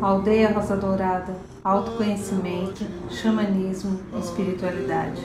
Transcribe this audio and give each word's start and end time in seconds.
Aldeia 0.00 0.50
Rosa 0.52 0.74
Dourada, 0.74 1.36
autoconhecimento, 1.62 2.84
xamanismo, 3.10 4.00
espiritualidade. 4.18 5.20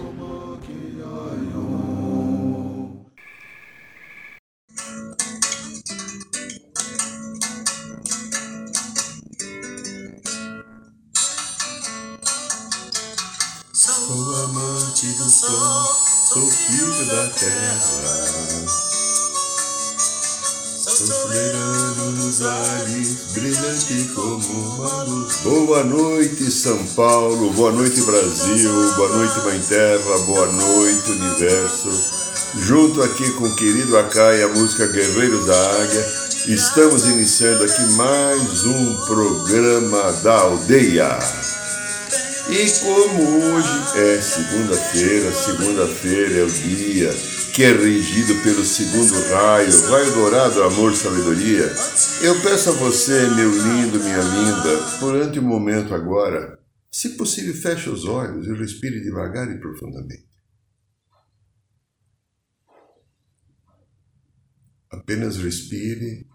Sou 13.74 14.36
amante 14.44 15.08
do 15.14 15.30
sol, 15.30 15.86
sou 16.28 16.46
filho 16.46 17.06
da 17.06 17.28
terra. 17.30 18.29
Luz. 25.04 25.42
Boa 25.44 25.84
noite, 25.84 26.50
São 26.52 26.86
Paulo. 26.96 27.52
Boa 27.52 27.72
noite, 27.72 28.02
Brasil. 28.02 28.72
Boa 28.96 29.10
noite, 29.10 29.40
Mãe 29.46 29.60
Terra. 29.60 30.18
Boa 30.26 30.46
noite, 30.48 31.12
Universo. 31.12 31.90
Junto 32.60 33.04
aqui 33.04 33.30
com 33.32 33.46
o 33.46 33.56
querido 33.56 33.98
Akai, 33.98 34.42
a 34.42 34.48
música 34.50 34.88
Guerreiros 34.88 35.46
da 35.46 35.72
Águia, 35.82 36.06
estamos 36.48 37.06
iniciando 37.06 37.64
aqui 37.64 37.94
mais 37.94 38.66
um 38.66 38.96
programa 39.06 40.12
da 40.24 40.40
aldeia. 40.40 41.20
E 42.50 42.72
como 42.80 43.54
hoje 43.54 43.82
é 43.96 44.20
segunda-feira, 44.22 45.32
segunda-feira 45.32 46.40
é 46.40 46.44
o 46.44 46.50
dia 46.50 47.39
que 47.54 47.64
é 47.64 47.72
regido 47.72 48.36
pelo 48.44 48.64
segundo 48.64 49.14
raio, 49.30 49.90
raio 49.90 50.14
dourado, 50.14 50.64
amor, 50.64 50.96
sabedoria, 50.96 51.66
eu 52.22 52.42
peço 52.42 52.70
a 52.70 52.74
você, 52.74 53.28
meu 53.30 53.52
lindo, 53.52 54.00
minha 54.00 54.22
linda, 54.22 55.00
durante 55.00 55.40
um 55.40 55.44
momento 55.44 55.94
agora, 55.94 56.60
se 56.92 57.10
possível, 57.18 57.54
feche 57.54 57.90
os 57.90 58.06
olhos 58.06 58.48
e 58.48 58.54
respire 58.54 59.02
devagar 59.02 59.50
e 59.52 59.60
profundamente. 59.60 60.28
Apenas 64.90 65.38
respire, 65.38 66.28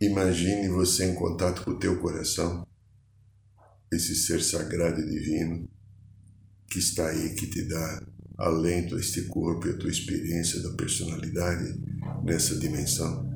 imagine 0.00 0.68
você 0.68 1.04
em 1.04 1.14
contato 1.14 1.62
com 1.64 1.72
o 1.72 1.78
teu 1.78 2.00
coração 2.00 2.66
esse 3.92 4.14
ser 4.16 4.42
sagrado 4.42 5.00
e 5.00 5.08
divino 5.08 5.68
que 6.68 6.78
está 6.78 7.08
aí, 7.08 7.34
que 7.34 7.46
te 7.46 7.62
dá 7.68 8.02
alento 8.38 8.96
a 8.96 9.00
este 9.00 9.22
corpo 9.22 9.66
e 9.66 9.70
a 9.70 9.76
tua 9.76 9.90
experiência 9.90 10.60
da 10.62 10.70
personalidade 10.70 11.74
nessa 12.24 12.56
dimensão. 12.56 13.32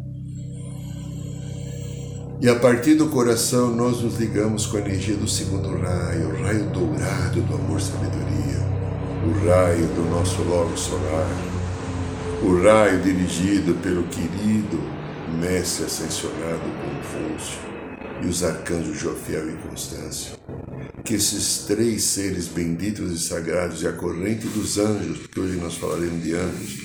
E 2.40 2.48
a 2.48 2.54
partir 2.56 2.94
do 2.94 3.08
coração 3.08 3.74
nós 3.74 4.00
nos 4.00 4.16
ligamos 4.16 4.66
com 4.66 4.76
a 4.76 4.80
energia 4.80 5.16
do 5.16 5.28
segundo 5.28 5.76
raio, 5.76 6.28
o 6.28 6.42
raio 6.42 6.70
dourado 6.70 7.42
do 7.42 7.54
amor 7.54 7.80
sabedoria, 7.80 8.58
o 9.26 9.46
raio 9.46 9.86
do 9.88 10.08
nosso 10.08 10.42
logo 10.42 10.76
solar, 10.76 11.28
o 12.42 12.62
raio 12.62 13.02
dirigido 13.02 13.74
pelo 13.82 14.04
querido 14.04 14.78
mestre 15.40 15.86
ascensionado 15.86 16.62
Confúcio 16.80 17.58
e 18.22 18.26
os 18.26 18.44
arcanjos 18.44 18.96
Jofiel 18.96 19.50
e 19.50 19.56
Constância. 19.68 20.37
Que 21.08 21.14
esses 21.14 21.64
três 21.64 22.04
seres 22.04 22.48
benditos 22.48 23.10
e 23.10 23.18
sagrados 23.18 23.80
e 23.80 23.88
a 23.88 23.94
corrente 23.94 24.46
dos 24.48 24.76
anjos, 24.76 25.20
porque 25.20 25.40
hoje 25.40 25.56
nós 25.56 25.74
falaremos 25.76 26.22
de 26.22 26.34
anjos, 26.34 26.76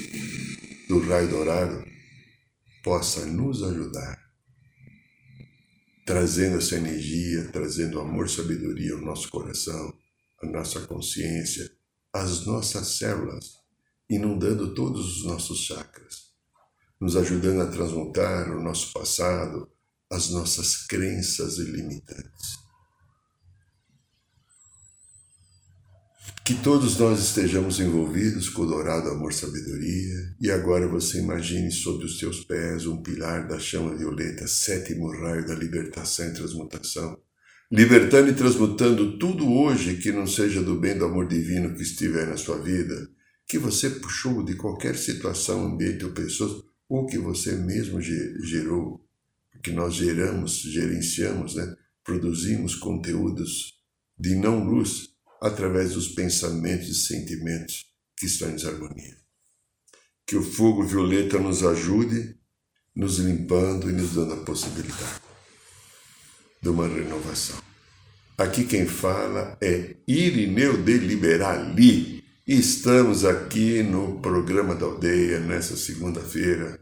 do 0.87 0.99
raio 1.01 1.29
dourado, 1.29 1.83
possa 2.81 3.25
nos 3.25 3.61
ajudar, 3.61 4.17
trazendo 6.05 6.59
essa 6.59 6.77
energia, 6.77 7.49
trazendo 7.51 7.99
amor, 7.99 8.29
sabedoria 8.29 8.93
ao 8.93 9.01
nosso 9.01 9.29
coração, 9.29 9.93
à 10.41 10.45
nossa 10.47 10.79
consciência, 10.87 11.69
às 12.13 12.45
nossas 12.45 12.97
células, 12.97 13.57
inundando 14.09 14.73
todos 14.73 15.17
os 15.17 15.25
nossos 15.25 15.65
chakras, 15.65 16.29
nos 16.97 17.17
ajudando 17.17 17.59
a 17.59 17.69
transmutar 17.69 18.55
o 18.55 18.63
nosso 18.63 18.93
passado, 18.93 19.69
as 20.09 20.29
nossas 20.29 20.87
crenças 20.87 21.57
ilimitantes. 21.57 22.62
Que 26.45 26.55
todos 26.55 26.97
nós 26.97 27.19
estejamos 27.19 27.79
envolvidos 27.79 28.49
com 28.49 28.63
o 28.63 28.67
dourado 28.67 29.09
amor 29.09 29.33
sabedoria, 29.33 30.35
e 30.41 30.51
agora 30.51 30.87
você 30.87 31.19
imagine 31.19 31.71
sob 31.71 32.03
os 32.03 32.17
teus 32.17 32.43
pés 32.43 32.85
um 32.85 33.01
pilar 33.01 33.47
da 33.47 33.57
chama 33.57 33.95
violeta, 33.95 34.45
sétimo 34.45 35.09
raio 35.09 35.47
da 35.47 35.55
libertação 35.55 36.27
e 36.27 36.33
transmutação, 36.33 37.17
libertando 37.71 38.29
e 38.29 38.33
transmutando 38.35 39.17
tudo 39.17 39.49
hoje 39.49 39.97
que 39.97 40.11
não 40.11 40.27
seja 40.27 40.61
do 40.61 40.79
bem 40.79 40.97
do 40.97 41.05
amor 41.05 41.27
divino 41.27 41.75
que 41.75 41.81
estiver 41.81 42.27
na 42.27 42.35
sua 42.35 42.57
vida, 42.61 43.09
que 43.47 43.57
você 43.57 43.89
puxou 43.89 44.43
de 44.43 44.55
qualquer 44.55 44.97
situação, 44.97 45.65
ambiente 45.65 46.03
ou 46.03 46.11
pessoa, 46.11 46.63
ou 46.89 47.05
que 47.05 47.17
você 47.17 47.55
mesmo 47.55 48.01
gerou. 48.01 49.03
Que 49.63 49.71
nós 49.71 49.93
geramos, 49.93 50.61
gerenciamos, 50.61 51.55
né? 51.55 51.73
produzimos 52.03 52.75
conteúdos 52.75 53.79
de 54.19 54.35
não 54.35 54.63
luz 54.63 55.12
através 55.43 55.91
dos 55.91 56.07
pensamentos 56.07 56.87
e 56.87 56.95
sentimentos 56.95 57.85
que 58.15 58.27
estão 58.27 58.49
em 58.49 58.55
desarmonia. 58.55 59.17
Que 60.25 60.37
o 60.37 60.41
fogo 60.41 60.85
violeta 60.85 61.37
nos 61.37 61.63
ajude, 61.63 62.39
nos 62.95 63.17
limpando 63.17 63.89
e 63.89 63.93
nos 63.93 64.13
dando 64.13 64.35
a 64.35 64.45
possibilidade 64.45 65.21
de 66.61 66.69
uma 66.69 66.87
renovação. 66.87 67.61
Aqui 68.37 68.63
quem 68.63 68.87
fala 68.87 69.57
é 69.61 69.97
Irineu 70.07 70.81
de 70.81 70.97
Liberali. 70.97 72.23
Estamos 72.47 73.25
aqui 73.25 73.83
no 73.83 74.21
programa 74.21 74.73
da 74.73 74.85
aldeia 74.85 75.41
nessa 75.41 75.75
segunda-feira, 75.75 76.81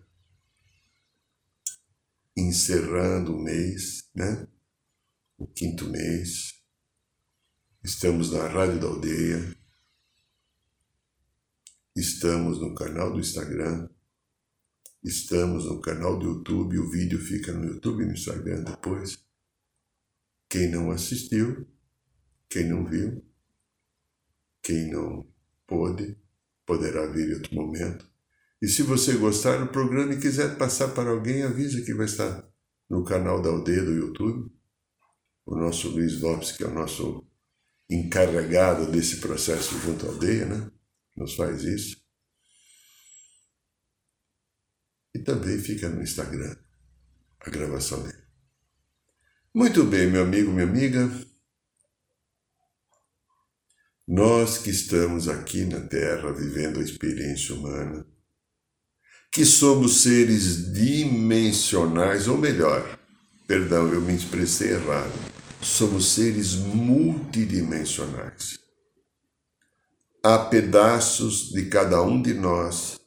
encerrando 2.37 3.35
o 3.35 3.43
mês, 3.43 4.03
né? 4.13 4.47
O 5.35 5.47
quinto 5.47 5.89
mês. 5.89 6.60
Estamos 7.83 8.31
na 8.31 8.47
Rádio 8.47 8.79
da 8.79 8.85
Aldeia. 8.85 9.57
Estamos 11.95 12.61
no 12.61 12.75
canal 12.75 13.11
do 13.11 13.19
Instagram. 13.19 13.89
Estamos 15.03 15.65
no 15.65 15.81
canal 15.81 16.19
do 16.19 16.27
YouTube. 16.27 16.77
O 16.77 16.91
vídeo 16.91 17.17
fica 17.17 17.51
no 17.51 17.65
YouTube 17.65 18.03
e 18.03 18.05
no 18.05 18.13
Instagram 18.13 18.63
depois. 18.63 19.17
Quem 20.47 20.69
não 20.69 20.91
assistiu, 20.91 21.67
quem 22.47 22.69
não 22.69 22.85
viu, 22.85 23.25
quem 24.61 24.91
não 24.91 25.27
pôde, 25.65 26.15
poderá 26.67 27.07
vir 27.07 27.31
em 27.31 27.33
outro 27.33 27.55
momento. 27.55 28.07
E 28.61 28.67
se 28.67 28.83
você 28.83 29.17
gostar 29.17 29.57
do 29.57 29.71
programa 29.71 30.13
e 30.13 30.21
quiser 30.21 30.55
passar 30.55 30.89
para 30.89 31.09
alguém, 31.09 31.41
avisa 31.41 31.81
que 31.81 31.95
vai 31.95 32.05
estar 32.05 32.47
no 32.87 33.03
canal 33.03 33.41
da 33.41 33.49
Aldeia 33.49 33.83
do 33.83 33.91
YouTube. 33.91 34.51
O 35.47 35.55
nosso 35.55 35.89
Luiz 35.89 36.21
Lopes, 36.21 36.51
que 36.51 36.63
é 36.63 36.67
o 36.67 36.73
nosso 36.75 37.30
encarregado 37.91 38.89
desse 38.89 39.17
processo 39.17 39.77
junto 39.79 40.05
à 40.05 40.09
aldeia, 40.09 40.45
né? 40.45 40.71
Nos 41.15 41.35
faz 41.35 41.61
isso. 41.63 42.01
E 45.13 45.19
também 45.19 45.59
fica 45.59 45.89
no 45.89 46.01
Instagram 46.01 46.55
a 47.41 47.49
gravação 47.49 48.01
dele. 48.01 48.21
Muito 49.53 49.83
bem, 49.83 50.09
meu 50.09 50.23
amigo, 50.23 50.51
minha 50.51 50.63
amiga. 50.65 51.11
Nós 54.07 54.57
que 54.57 54.69
estamos 54.69 55.27
aqui 55.27 55.65
na 55.65 55.81
Terra 55.81 56.31
vivendo 56.31 56.79
a 56.79 56.83
experiência 56.83 57.53
humana, 57.53 58.05
que 59.31 59.45
somos 59.45 60.01
seres 60.01 60.73
dimensionais, 60.73 62.27
ou 62.27 62.37
melhor, 62.37 62.99
perdão, 63.47 63.91
eu 63.91 64.01
me 64.01 64.15
expressei 64.15 64.71
errado, 64.71 65.13
somos 65.61 66.13
seres 66.13 66.55
multidimensionais. 66.55 68.59
Há 70.23 70.45
pedaços 70.45 71.51
de 71.51 71.65
cada 71.65 72.01
um 72.01 72.21
de 72.21 72.33
nós, 72.33 72.99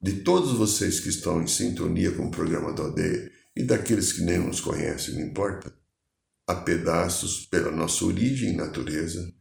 de 0.00 0.22
todos 0.22 0.52
vocês 0.52 1.00
que 1.00 1.08
estão 1.08 1.42
em 1.42 1.46
sintonia 1.46 2.12
com 2.12 2.26
o 2.26 2.30
programa 2.30 2.72
da 2.72 2.84
aldeia 2.84 3.30
e 3.54 3.64
daqueles 3.64 4.12
que 4.12 4.22
nem 4.22 4.38
nos 4.38 4.60
conhecem, 4.60 5.14
não 5.14 5.22
importa. 5.22 5.72
Há 6.46 6.56
pedaços 6.56 7.46
pela 7.46 7.70
nossa 7.70 8.04
origem 8.04 8.52
e 8.52 8.56
natureza, 8.56 9.32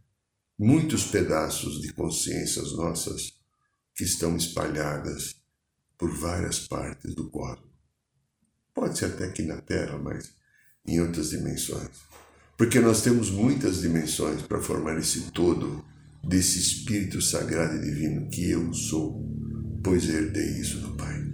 muitos 0.57 1.05
pedaços 1.05 1.81
de 1.81 1.91
consciências 1.93 2.73
nossas 2.73 3.33
que 3.95 4.03
estão 4.03 4.35
espalhadas 4.37 5.35
por 5.97 6.15
várias 6.15 6.59
partes 6.59 7.15
do 7.15 7.29
cosmos. 7.29 7.71
Pode 8.73 8.97
ser 8.97 9.05
até 9.05 9.25
aqui 9.25 9.43
na 9.43 9.61
Terra, 9.61 9.97
mas 9.97 10.33
em 10.85 10.99
outras 10.99 11.31
dimensões. 11.31 12.10
Porque 12.61 12.79
nós 12.79 13.01
temos 13.01 13.31
muitas 13.31 13.81
dimensões 13.81 14.43
para 14.43 14.59
formar 14.59 14.95
esse 14.99 15.31
todo 15.31 15.83
desse 16.23 16.59
Espírito 16.59 17.19
Sagrado 17.19 17.75
e 17.75 17.81
Divino 17.81 18.29
que 18.29 18.51
eu 18.51 18.71
sou, 18.71 19.27
pois 19.83 20.07
herdei 20.07 20.59
isso 20.59 20.77
do 20.77 20.89
Pai. 20.89 21.25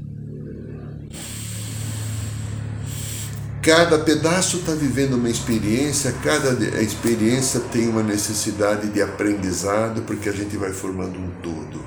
Cada 3.62 4.00
pedaço 4.00 4.60
está 4.60 4.74
vivendo 4.74 5.16
uma 5.16 5.30
experiência, 5.30 6.14
cada 6.24 6.54
experiência 6.82 7.60
tem 7.60 7.90
uma 7.90 8.04
necessidade 8.04 8.88
de 8.88 9.02
aprendizado, 9.02 10.04
porque 10.04 10.30
a 10.30 10.34
gente 10.34 10.56
vai 10.56 10.72
formando 10.72 11.20
um 11.20 11.30
todo. 11.42 11.86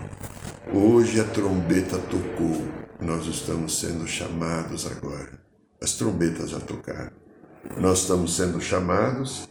Hoje 0.70 1.18
a 1.18 1.24
trombeta 1.24 1.96
tocou, 1.96 2.68
nós 3.00 3.26
estamos 3.26 3.80
sendo 3.80 4.06
chamados 4.06 4.86
agora. 4.86 5.40
As 5.80 5.94
trombetas 5.94 6.50
já 6.50 6.60
tocaram. 6.60 7.29
Nós 7.78 8.00
estamos 8.00 8.36
sendo 8.36 8.60
chamados 8.60 9.48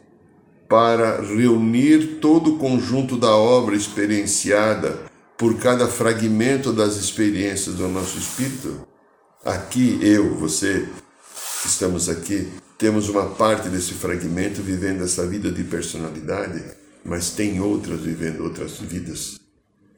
para 0.67 1.21
reunir 1.21 2.19
todo 2.19 2.55
o 2.55 2.57
conjunto 2.57 3.17
da 3.17 3.35
obra 3.35 3.75
experienciada 3.75 5.09
por 5.37 5.57
cada 5.57 5.87
fragmento 5.87 6.71
das 6.73 6.95
experiências 6.95 7.75
do 7.75 7.87
nosso 7.87 8.17
espírito. 8.17 8.87
Aqui, 9.43 9.99
eu, 10.01 10.35
você, 10.35 10.87
estamos 11.65 12.09
aqui, 12.09 12.51
temos 12.77 13.09
uma 13.09 13.29
parte 13.29 13.69
desse 13.69 13.93
fragmento 13.93 14.61
vivendo 14.61 15.03
essa 15.03 15.25
vida 15.25 15.51
de 15.51 15.63
personalidade, 15.63 16.63
mas 17.03 17.31
tem 17.31 17.59
outras 17.59 18.01
vivendo 18.01 18.43
outras 18.43 18.79
vidas 18.79 19.39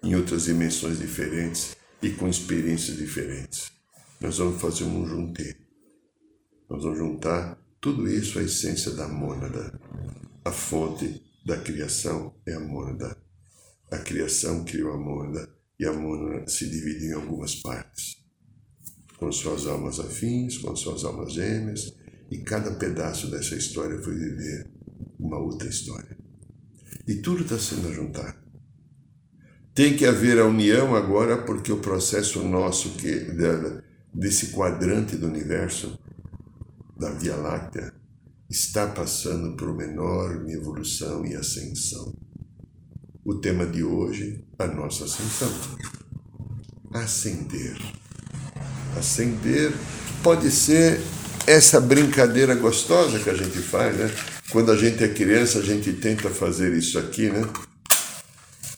em 0.04 0.16
outras 0.16 0.46
dimensões 0.46 1.00
diferentes 1.00 1.76
e 2.02 2.10
com 2.10 2.28
experiências 2.28 2.98
diferentes. 2.98 3.72
Nós 4.20 4.38
vamos 4.38 4.62
fazer 4.62 4.84
um 4.84 5.06
junte. 5.06 5.58
Nós 6.70 6.84
vamos 6.84 6.98
juntar 6.98 7.58
tudo 7.82 8.08
isso 8.08 8.38
à 8.38 8.44
essência 8.44 8.92
da 8.92 9.08
mônada. 9.08 9.78
A 10.46 10.52
fonte 10.52 11.22
da 11.44 11.58
criação 11.58 12.36
é 12.46 12.54
a 12.54 12.60
mônada. 12.60 13.18
A 13.92 13.98
criação 13.98 14.64
criou 14.64 14.94
a 14.94 14.98
mônada 14.98 15.50
e 15.80 15.86
a 15.86 15.92
mônada 15.92 16.48
se 16.48 16.70
divide 16.70 17.08
em 17.08 17.14
algumas 17.14 17.56
partes, 17.56 18.18
com 19.18 19.32
suas 19.32 19.66
almas 19.66 20.00
afins, 20.00 20.60
com 20.60 20.76
suas 20.76 21.04
almas 21.04 21.34
gêmeas, 21.34 21.92
e 22.30 22.38
cada 22.38 22.72
pedaço 22.76 23.30
dessa 23.30 23.56
história 23.56 24.00
foi 24.02 24.16
viver 24.16 24.72
uma 25.20 25.40
outra 25.40 25.68
história. 25.68 26.16
E 27.08 27.16
tudo 27.16 27.42
está 27.42 27.58
sendo 27.58 27.92
juntado. 27.92 28.40
Tem 29.74 29.98
que 29.98 30.06
haver 30.06 30.38
a 30.38 30.46
união 30.46 30.96
agora, 30.96 31.44
porque 31.44 31.72
o 31.72 31.80
processo 31.80 32.44
nosso 32.44 32.92
que 32.92 33.28
desse 34.14 34.52
quadrante 34.52 35.18
do 35.18 35.28
universo 35.28 36.00
da 37.02 37.10
Via 37.10 37.36
Láctea 37.36 37.92
está 38.48 38.86
passando 38.86 39.58
por 39.58 39.70
uma 39.70 39.84
enorme 39.84 40.54
evolução 40.54 41.26
e 41.26 41.36
ascensão. 41.36 42.14
O 43.26 43.36
tema 43.36 43.66
de 43.66 43.84
hoje, 43.84 44.46
a 44.60 44.68
nossa 44.68 45.06
ascensão. 45.06 45.52
Ascender. 46.94 47.76
Ascender 48.96 49.74
pode 50.22 50.52
ser 50.52 51.02
essa 51.48 51.82
brincadeira 51.82 52.54
gostosa 52.54 53.18
que 53.18 53.32
a 53.32 53.36
gente 53.36 53.58
faz, 53.58 53.98
né? 53.98 54.12
Quando 54.52 54.72
a 54.72 54.78
gente 54.78 55.04
é 55.04 55.08
criança, 55.08 55.58
a 55.58 55.64
gente 55.64 55.92
tenta 55.94 56.30
fazer 56.30 56.72
isso 56.74 57.00
aqui, 57.00 57.32
né? 57.32 57.42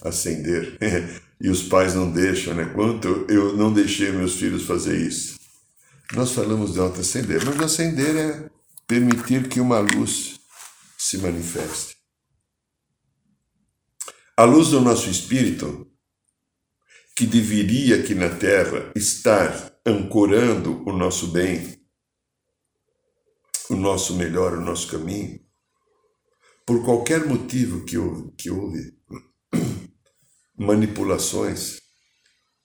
Ascender. 0.02 0.78
e 1.42 1.50
os 1.50 1.64
pais 1.64 1.94
não 1.94 2.10
deixam, 2.10 2.54
né? 2.54 2.72
Quanto 2.74 3.26
eu 3.28 3.58
não 3.58 3.74
deixei 3.74 4.14
meus 4.14 4.36
filhos 4.36 4.64
fazer 4.64 4.98
isso. 4.98 5.43
Nós 6.12 6.32
falamos 6.32 6.74
de 6.74 6.80
auto-acender, 6.80 7.44
mas 7.46 7.60
acender 7.62 8.16
é 8.16 8.50
permitir 8.86 9.48
que 9.48 9.60
uma 9.60 9.80
luz 9.80 10.40
se 10.98 11.18
manifeste. 11.18 11.98
A 14.36 14.44
luz 14.44 14.70
do 14.70 14.82
nosso 14.82 15.10
espírito, 15.10 15.88
que 17.16 17.26
deveria 17.26 18.00
aqui 18.00 18.14
na 18.14 18.30
Terra 18.30 18.92
estar 18.96 19.74
ancorando 19.86 20.84
o 20.88 20.92
nosso 20.92 21.28
bem, 21.28 21.82
o 23.70 23.76
nosso 23.76 24.16
melhor, 24.16 24.54
o 24.54 24.62
nosso 24.62 24.88
caminho, 24.88 25.40
por 26.66 26.84
qualquer 26.84 27.26
motivo 27.26 27.86
que 27.86 27.98
houve, 27.98 28.32
que 28.36 28.50
houve 28.50 28.98
manipulações, 30.58 31.82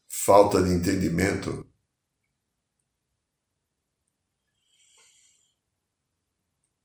falta 0.08 0.62
de 0.62 0.70
entendimento, 0.70 1.66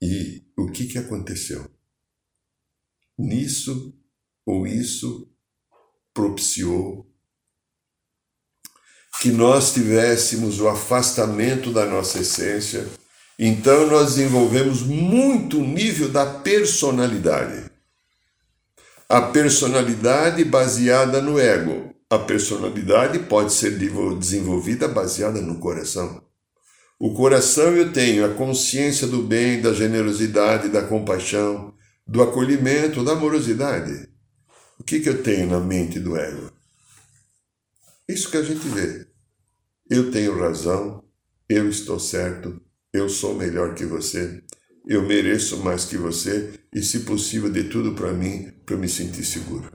E 0.06 0.44
o 0.54 0.70
que, 0.70 0.86
que 0.86 0.98
aconteceu? 0.98 1.66
Nisso 3.18 3.98
ou 4.44 4.66
isso 4.66 5.32
propiciou 6.12 7.10
que 9.22 9.30
nós 9.30 9.72
tivéssemos 9.72 10.60
o 10.60 10.68
afastamento 10.68 11.72
da 11.72 11.86
nossa 11.86 12.18
essência, 12.18 12.86
então 13.38 13.86
nós 13.86 14.16
desenvolvemos 14.16 14.82
muito 14.82 15.60
o 15.60 15.66
nível 15.66 16.10
da 16.10 16.26
personalidade. 16.26 17.70
A 19.08 19.22
personalidade 19.22 20.44
baseada 20.44 21.22
no 21.22 21.38
ego. 21.38 21.94
A 22.10 22.18
personalidade 22.18 23.20
pode 23.20 23.54
ser 23.54 23.78
desenvolvida 24.18 24.86
baseada 24.86 25.40
no 25.40 25.58
coração. 25.58 26.22
O 27.04 27.12
coração 27.12 27.76
eu 27.76 27.92
tenho 27.92 28.24
a 28.24 28.32
consciência 28.32 29.06
do 29.06 29.22
bem, 29.22 29.60
da 29.60 29.74
generosidade, 29.74 30.70
da 30.70 30.80
compaixão, 30.80 31.74
do 32.06 32.22
acolhimento, 32.22 33.04
da 33.04 33.12
amorosidade. 33.12 34.08
O 34.80 34.82
que, 34.82 35.00
que 35.00 35.10
eu 35.10 35.22
tenho 35.22 35.50
na 35.50 35.60
mente 35.60 36.00
do 36.00 36.16
ego? 36.16 36.50
Isso 38.08 38.30
que 38.30 38.38
a 38.38 38.42
gente 38.42 38.66
vê. 38.68 39.06
Eu 39.90 40.10
tenho 40.10 40.38
razão, 40.38 41.04
eu 41.46 41.68
estou 41.68 42.00
certo, 42.00 42.58
eu 42.90 43.06
sou 43.10 43.34
melhor 43.34 43.74
que 43.74 43.84
você, 43.84 44.42
eu 44.88 45.02
mereço 45.02 45.58
mais 45.58 45.84
que 45.84 45.98
você 45.98 46.58
e, 46.74 46.82
se 46.82 47.00
possível, 47.00 47.50
dê 47.50 47.64
tudo 47.64 47.92
para 47.92 48.14
mim 48.14 48.50
para 48.64 48.76
eu 48.76 48.78
me 48.78 48.88
sentir 48.88 49.26
seguro. 49.26 49.70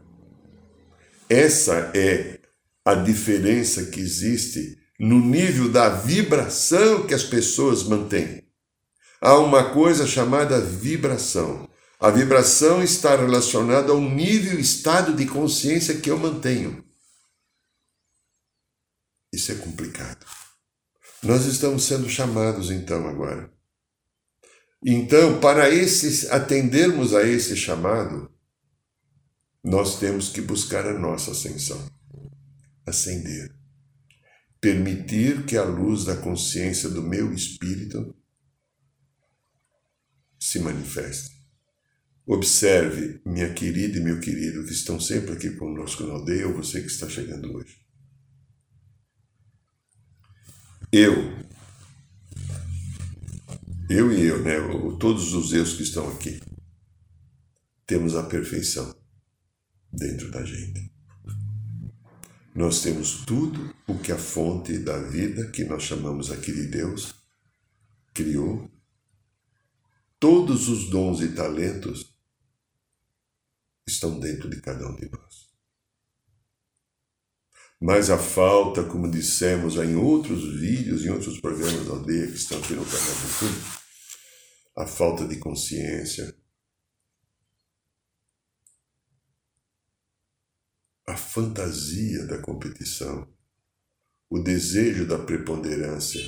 Essa 1.29 1.91
é 1.95 2.39
a 2.83 2.95
diferença 2.95 3.85
que 3.85 3.99
existe 3.99 4.78
no 4.99 5.17
nível 5.17 5.71
da 5.71 5.87
vibração 5.87 7.07
que 7.07 7.13
as 7.13 7.23
pessoas 7.23 7.83
mantêm. 7.83 8.45
Há 9.21 9.37
uma 9.37 9.73
coisa 9.73 10.05
chamada 10.05 10.59
vibração. 10.59 11.69
A 11.99 12.09
vibração 12.09 12.83
está 12.83 13.15
relacionada 13.15 13.91
ao 13.93 14.01
nível 14.01 14.59
estado 14.59 15.15
de 15.15 15.25
consciência 15.25 15.99
que 15.99 16.09
eu 16.09 16.17
mantenho. 16.19 16.83
Isso 19.31 19.51
é 19.51 19.55
complicado. 19.55 20.25
Nós 21.23 21.45
estamos 21.45 21.83
sendo 21.83 22.09
chamados 22.09 22.69
então 22.69 23.07
agora. 23.07 23.51
Então, 24.85 25.39
para 25.39 25.69
esse, 25.69 26.29
atendermos 26.29 27.13
a 27.13 27.23
esse 27.23 27.55
chamado, 27.55 28.31
nós 29.61 29.99
temos 29.99 30.29
que 30.29 30.41
buscar 30.41 30.87
a 30.87 30.97
nossa 30.97 31.31
ascensão. 31.31 31.85
Ascender 32.85 33.58
permitir 34.61 35.45
que 35.45 35.55
a 35.55 35.63
luz 35.63 36.05
da 36.05 36.17
consciência 36.17 36.89
do 36.89 37.01
meu 37.01 37.33
espírito 37.33 38.15
se 40.39 40.59
manifeste. 40.59 41.39
Observe, 42.25 43.21
minha 43.25 43.53
querida 43.53 43.97
e 43.97 44.03
meu 44.03 44.19
querido, 44.19 44.63
que 44.63 44.71
estão 44.71 44.99
sempre 44.99 45.33
aqui 45.33 45.51
conosco 45.51 46.03
na 46.03 46.13
aldeia, 46.13 46.47
ou 46.47 46.53
você 46.53 46.81
que 46.81 46.87
está 46.87 47.09
chegando 47.09 47.51
hoje. 47.55 47.79
Eu, 50.91 51.13
eu 53.89 54.11
e 54.11 54.25
eu, 54.25 54.43
né, 54.43 54.55
todos 54.99 55.33
os 55.33 55.53
eus 55.53 55.73
que 55.73 55.83
estão 55.83 56.07
aqui, 56.09 56.39
temos 57.85 58.15
a 58.15 58.23
perfeição 58.23 58.95
dentro 59.91 60.29
da 60.29 60.43
gente. 60.45 60.91
Nós 62.59 62.81
temos 62.81 63.23
tudo 63.23 63.73
o 63.87 63.97
que 63.97 64.11
a 64.11 64.17
fonte 64.17 64.77
da 64.79 64.97
vida, 64.97 65.49
que 65.49 65.63
nós 65.63 65.81
chamamos 65.81 66.29
aqui 66.29 66.51
de 66.51 66.67
Deus, 66.67 67.15
criou. 68.13 68.69
Todos 70.19 70.67
os 70.67 70.89
dons 70.89 71.21
e 71.21 71.29
talentos 71.29 72.13
estão 73.87 74.19
dentro 74.19 74.49
de 74.49 74.59
cada 74.59 74.85
um 74.89 74.95
de 74.97 75.09
nós. 75.09 75.47
Mas 77.79 78.09
a 78.09 78.17
falta, 78.17 78.83
como 78.83 79.09
dissemos 79.09 79.77
em 79.77 79.95
outros 79.95 80.59
vídeos, 80.59 81.05
em 81.05 81.11
outros 81.11 81.39
programas 81.39 81.85
da 81.85 81.93
aldeia 81.93 82.27
que 82.27 82.35
estão 82.35 82.59
aqui 82.59 82.73
no 82.73 82.83
canal 82.83 82.99
do 82.99 83.45
YouTube, 83.45 83.65
a 84.75 84.85
falta 84.85 85.25
de 85.25 85.37
consciência, 85.37 86.35
a 91.09 91.17
fantasia 91.17 92.23
da 92.27 92.37
competição, 92.37 93.27
o 94.29 94.37
desejo 94.37 95.07
da 95.07 95.17
preponderância, 95.17 96.21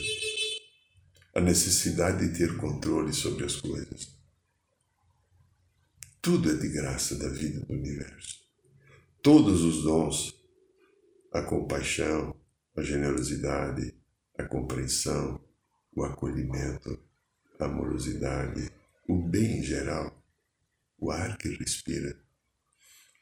a 1.36 1.40
necessidade 1.40 2.28
de 2.28 2.36
ter 2.36 2.58
controle 2.58 3.14
sobre 3.14 3.46
as 3.46 3.58
coisas. 3.58 4.20
Tudo 6.20 6.52
é 6.52 6.56
de 6.56 6.68
graça 6.70 7.16
da 7.16 7.30
vida 7.30 7.60
do 7.60 7.74
universo. 7.74 8.40
Todos 9.22 9.62
os 9.62 9.84
dons, 9.84 10.34
a 11.32 11.44
compaixão, 11.44 12.36
a 12.76 12.82
generosidade, 12.82 13.96
a 14.36 14.44
compreensão, 14.46 15.40
o 15.96 16.04
acolhimento, 16.04 17.00
a 17.60 17.66
amorosidade, 17.66 18.72
o 19.08 19.30
bem 19.30 19.60
em 19.60 19.64
geral, 19.64 20.20
o 20.98 21.12
ar 21.12 21.38
que 21.38 21.50
respira, 21.50 22.20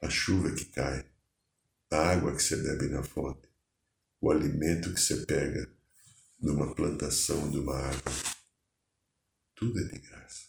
a 0.02 0.10
chuva 0.10 0.54
que 0.54 0.64
cai, 0.64 1.09
a 1.92 2.12
água 2.12 2.36
que 2.36 2.44
você 2.44 2.56
bebe 2.56 2.88
na 2.88 3.04
fonte, 3.04 3.50
o 4.22 4.32
alimento 4.32 4.94
que 4.94 5.00
você 5.00 5.26
pega 5.26 5.72
de 6.40 6.50
uma 6.52 6.74
plantação, 6.74 7.50
de 7.50 7.60
uma 7.60 7.76
árvore. 7.76 8.16
Tudo 9.56 9.80
é 9.80 9.84
de 9.84 10.00
graça. 10.00 10.48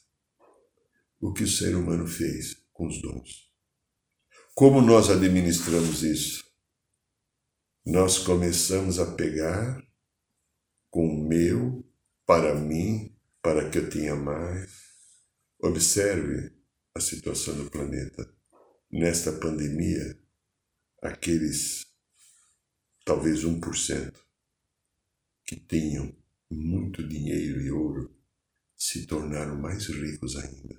O 1.20 1.32
que 1.32 1.44
o 1.44 1.48
ser 1.48 1.74
humano 1.74 2.06
fez 2.06 2.54
com 2.72 2.86
os 2.86 3.00
dons. 3.00 3.50
Como 4.54 4.80
nós 4.80 5.10
administramos 5.10 6.02
isso? 6.02 6.44
Nós 7.84 8.18
começamos 8.18 8.98
a 8.98 9.14
pegar 9.14 9.82
com 10.90 11.06
o 11.06 11.28
meu, 11.28 11.84
para 12.26 12.54
mim, 12.54 13.16
para 13.42 13.70
que 13.70 13.78
eu 13.78 13.88
tenha 13.88 14.14
mais. 14.14 14.70
Observe 15.58 16.52
a 16.94 17.00
situação 17.00 17.56
do 17.56 17.70
planeta. 17.70 18.30
Nesta 18.90 19.32
pandemia, 19.32 20.19
aqueles 21.02 21.86
talvez 23.04 23.44
1% 23.44 24.14
que 25.44 25.56
tinham 25.56 26.14
muito 26.50 27.06
dinheiro 27.06 27.60
e 27.60 27.70
ouro 27.70 28.14
se 28.76 29.06
tornaram 29.06 29.56
mais 29.56 29.86
ricos 29.86 30.36
ainda. 30.36 30.78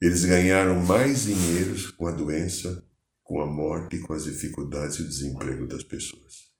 Eles 0.00 0.24
ganharam 0.24 0.84
mais 0.84 1.24
dinheiro 1.24 1.92
com 1.94 2.06
a 2.06 2.12
doença, 2.12 2.86
com 3.22 3.40
a 3.40 3.46
morte, 3.46 3.98
com 4.00 4.12
as 4.12 4.24
dificuldades 4.24 4.96
e 4.96 5.02
o 5.02 5.08
desemprego 5.08 5.66
das 5.66 5.82
pessoas. 5.82 6.50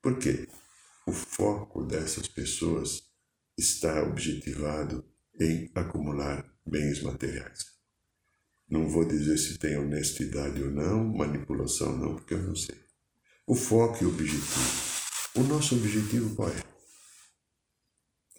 Por 0.00 0.18
quê? 0.18 0.48
O 1.06 1.12
foco 1.12 1.84
dessas 1.84 2.28
pessoas 2.28 3.02
está 3.58 4.02
objetivado 4.02 5.04
em 5.38 5.70
acumular 5.74 6.48
bens 6.66 7.02
materiais. 7.02 7.71
Não 8.72 8.88
vou 8.88 9.04
dizer 9.04 9.36
se 9.36 9.58
tem 9.58 9.76
honestidade 9.76 10.62
ou 10.62 10.70
não, 10.70 11.04
manipulação 11.04 11.94
não, 11.94 12.14
porque 12.14 12.32
eu 12.32 12.42
não 12.42 12.56
sei. 12.56 12.74
O 13.46 13.54
foco 13.54 14.02
e 14.02 14.06
o 14.06 14.08
objetivo. 14.08 14.40
O 15.34 15.42
nosso 15.42 15.74
objetivo 15.76 16.34
qual 16.34 16.48
é? 16.48 16.64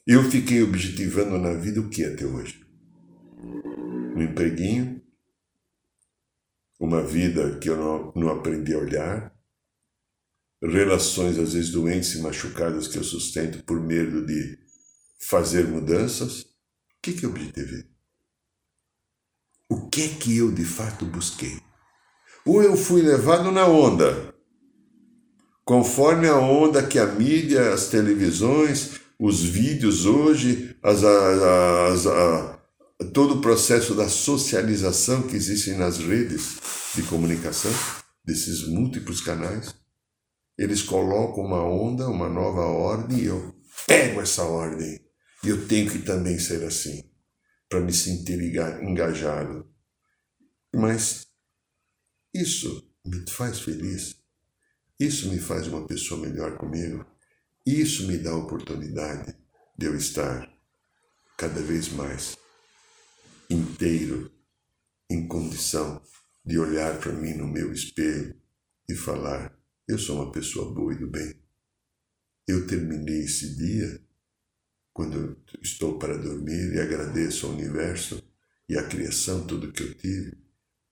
Eu 0.08 0.24
fiquei 0.32 0.63
objetivando 0.63 1.38
na 1.38 1.54
vida 1.54 1.80
o 1.80 1.88
que 1.88 2.04
até 2.04 2.25
hoje? 2.25 2.66
Um 4.16 4.24
empreguinho, 4.24 5.04
uma 6.80 7.04
vida 7.04 7.60
que 7.60 7.70
eu 7.70 7.78
não, 7.78 8.12
não 8.16 8.30
aprendi 8.30 8.74
a 8.74 8.80
olhar, 8.80 9.40
relações 10.63 11.38
às 11.38 11.54
vezes 11.54 11.70
doentes 11.70 12.16
e 12.16 12.22
machucadas 12.24 12.88
que 12.88 12.98
eu 12.98 13.04
sustento 13.04 13.63
por 13.66 13.80
medo 13.80 14.25
de 14.25 14.58
fazer 15.20 15.68
mudanças. 15.68 16.42
O 16.42 16.48
que, 17.04 17.13
que 17.13 17.24
eu 17.24 17.30
objetivei? 17.30 17.92
O 19.70 19.89
que 19.89 20.03
é 20.03 20.08
que 20.08 20.38
eu 20.38 20.51
de 20.51 20.65
fato 20.65 21.05
busquei? 21.05 21.60
Ou 22.46 22.62
eu 22.62 22.75
fui 22.75 23.01
levado 23.01 23.51
na 23.51 23.65
onda, 23.65 24.34
conforme 25.63 26.27
a 26.27 26.38
onda 26.38 26.84
que 26.84 27.00
a 27.00 27.05
mídia, 27.05 27.74
as 27.74 27.88
televisões, 27.88 29.00
os 29.20 29.41
vídeos 29.41 30.05
hoje, 30.05 30.75
as, 30.84 31.03
as, 31.03 32.05
as, 32.05 32.60
todo 33.13 33.36
o 33.36 33.41
processo 33.41 33.96
da 33.96 34.10
socialização 34.10 35.24
que 35.24 35.36
existe 35.36 35.72
nas 35.72 35.98
redes 35.98 36.58
de 36.96 37.03
comunicação, 37.03 37.72
desses 38.25 38.67
múltiplos 38.67 39.22
canais, 39.22 39.74
eles 40.58 40.82
colocam 40.82 41.43
uma 41.43 41.63
onda, 41.63 42.08
uma 42.08 42.29
nova 42.29 42.62
ordem, 42.62 43.20
e 43.20 43.25
eu 43.25 43.55
pego 43.88 44.22
essa 44.22 44.43
ordem. 44.43 45.00
E 45.43 45.50
eu 45.50 45.67
tenho 45.67 45.89
que 45.89 46.00
também 46.00 46.39
ser 46.39 46.63
assim, 46.63 47.03
para 47.70 47.82
me 47.82 47.93
sentir 47.93 48.39
engajado. 48.41 49.70
Mas 50.74 51.27
isso 52.34 52.91
me 53.05 53.29
faz 53.29 53.60
feliz 53.60 54.24
isso 55.00 55.29
me 55.29 55.39
faz 55.39 55.67
uma 55.67 55.86
pessoa 55.88 56.22
melhor 56.22 56.58
comigo. 56.58 57.05
Isso 57.65 58.08
me 58.08 58.17
dá 58.17 58.32
a 58.32 58.38
oportunidade 58.38 59.36
de 59.77 59.86
eu 59.86 59.96
estar 59.98 60.50
cada 61.38 61.62
vez 61.62 61.89
mais 61.89 62.38
inteiro, 63.50 64.32
em 65.10 65.27
condição 65.27 66.01
de 66.46 66.60
olhar 66.60 67.00
para 67.00 67.12
mim 67.12 67.34
no 67.34 67.48
meu 67.48 67.74
espelho 67.74 68.39
e 68.88 68.96
falar: 68.96 69.58
eu 69.88 69.98
sou 69.98 70.22
uma 70.22 70.32
pessoa 70.32 70.74
boa 70.74 70.93
e 70.93 70.98
do 70.98 71.10
bem. 71.10 71.41
Eu 72.48 72.67
terminei 72.67 73.24
esse 73.24 73.58
dia 73.58 74.02
quando 74.93 75.38
estou 75.62 75.97
para 75.97 76.17
dormir 76.17 76.73
e 76.73 76.79
agradeço 76.79 77.47
ao 77.47 77.53
universo 77.53 78.23
e 78.69 78.77
à 78.77 78.83
criação 78.83 79.45
tudo 79.45 79.71
que 79.71 79.83
eu 79.83 79.93
tive 79.95 80.38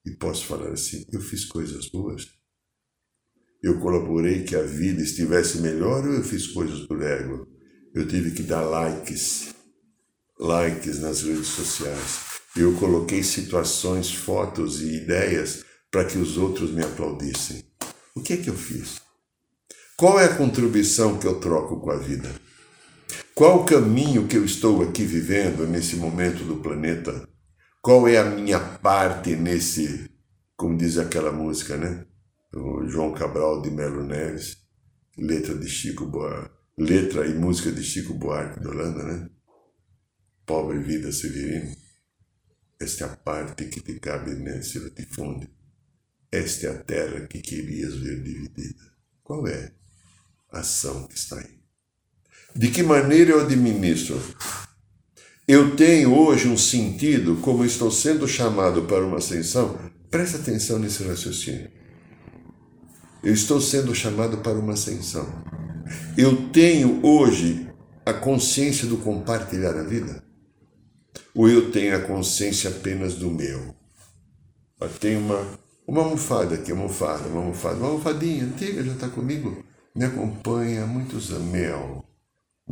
e 0.05 0.11
posso 0.11 0.45
falar 0.45 0.71
assim: 0.71 1.05
eu 1.13 1.21
fiz 1.21 1.45
coisas 1.45 1.87
boas 1.89 2.41
eu 3.61 3.79
colaborei 3.79 4.43
que 4.43 4.55
a 4.55 4.63
vida 4.63 5.03
estivesse 5.03 5.59
melhor 5.59 6.03
ou 6.07 6.13
eu 6.15 6.23
fiz 6.23 6.47
coisas 6.47 6.79
por 6.87 6.99
ego? 7.03 7.47
Eu 7.93 8.07
tive 8.07 8.31
que 8.31 8.41
dar 8.41 8.61
likes, 8.61 9.53
likes 10.39 10.99
nas 10.99 11.21
redes 11.21 11.47
sociais. 11.47 12.21
Eu 12.55 12.73
coloquei 12.79 13.21
situações, 13.21 14.11
fotos 14.11 14.81
e 14.81 14.95
ideias 14.95 15.63
para 15.91 16.05
que 16.05 16.17
os 16.17 16.37
outros 16.37 16.71
me 16.71 16.81
aplaudissem. 16.83 17.63
O 18.15 18.21
que 18.21 18.33
é 18.33 18.37
que 18.37 18.49
eu 18.49 18.55
fiz? 18.55 18.99
Qual 19.95 20.19
é 20.19 20.25
a 20.25 20.35
contribuição 20.35 21.19
que 21.19 21.27
eu 21.27 21.39
troco 21.39 21.79
com 21.79 21.91
a 21.91 21.97
vida? 21.97 22.33
Qual 23.41 23.63
o 23.63 23.65
caminho 23.65 24.27
que 24.27 24.37
eu 24.37 24.45
estou 24.45 24.83
aqui 24.83 25.03
vivendo 25.03 25.65
nesse 25.65 25.95
momento 25.95 26.43
do 26.43 26.57
planeta? 26.57 27.27
Qual 27.81 28.07
é 28.07 28.15
a 28.15 28.29
minha 28.29 28.59
parte 28.59 29.35
nesse, 29.35 30.07
como 30.55 30.77
diz 30.77 30.99
aquela 30.99 31.31
música, 31.31 31.75
né? 31.75 32.05
o 32.53 32.87
João 32.87 33.11
Cabral 33.15 33.63
de 33.63 33.71
Melo 33.71 34.03
Neves, 34.03 34.57
letra 35.17 35.57
de 35.57 35.67
Chico 35.67 36.05
Buarque, 36.05 36.55
letra 36.77 37.25
e 37.25 37.33
música 37.33 37.71
de 37.71 37.83
Chico 37.83 38.13
Buarque 38.13 38.59
de 38.59 38.67
Holanda, 38.67 39.03
né? 39.05 39.29
Pobre 40.45 40.77
vida 40.77 41.11
severina, 41.11 41.75
esta 42.79 43.05
é 43.05 43.07
a 43.07 43.15
parte 43.15 43.65
que 43.65 43.81
te 43.81 43.99
cabe 43.99 44.35
nesse 44.35 44.77
latifúndio. 44.77 45.49
Esta 46.31 46.67
é 46.67 46.69
a 46.69 46.83
terra 46.83 47.25
que 47.25 47.41
querias 47.41 47.95
ver 47.95 48.21
dividida. 48.21 48.83
Qual 49.23 49.47
é 49.47 49.73
a 50.51 50.59
ação 50.59 51.07
que 51.07 51.15
está 51.15 51.39
aí? 51.39 51.60
De 52.55 52.69
que 52.69 52.83
maneira 52.83 53.31
eu 53.31 53.41
administro? 53.41 54.21
Eu 55.47 55.75
tenho 55.75 56.13
hoje 56.13 56.47
um 56.47 56.57
sentido, 56.57 57.37
como 57.37 57.65
estou 57.65 57.89
sendo 57.89 58.27
chamado 58.27 58.83
para 58.83 59.05
uma 59.05 59.17
ascensão. 59.17 59.77
Presta 60.09 60.37
atenção 60.37 60.77
nesse 60.77 61.03
raciocínio. 61.03 61.69
Eu 63.23 63.33
estou 63.33 63.61
sendo 63.61 63.95
chamado 63.95 64.37
para 64.39 64.57
uma 64.57 64.73
ascensão. 64.73 65.27
Eu 66.17 66.49
tenho 66.49 67.05
hoje 67.05 67.69
a 68.05 68.13
consciência 68.13 68.87
do 68.87 68.97
compartilhar 68.97 69.77
a 69.77 69.83
vida? 69.83 70.23
Ou 71.33 71.47
eu 71.47 71.71
tenho 71.71 71.95
a 71.95 71.99
consciência 71.99 72.69
apenas 72.69 73.15
do 73.15 73.29
meu? 73.29 73.75
Eu 74.79 74.89
tenho 74.89 75.19
uma, 75.19 75.59
uma 75.87 76.01
almofada 76.01 76.55
aqui, 76.55 76.73
uma 76.73 76.83
almofada, 76.83 77.27
uma 77.27 77.41
almofada, 77.41 77.75
uma 77.75 77.87
almofadinha 77.87 78.43
antiga, 78.43 78.83
já 78.83 78.91
está 78.91 79.07
comigo, 79.07 79.63
me 79.95 80.05
acompanha 80.05 80.83
há 80.83 80.87
muitos 80.87 81.31
anos. 81.31 81.47
Meu, 81.47 82.03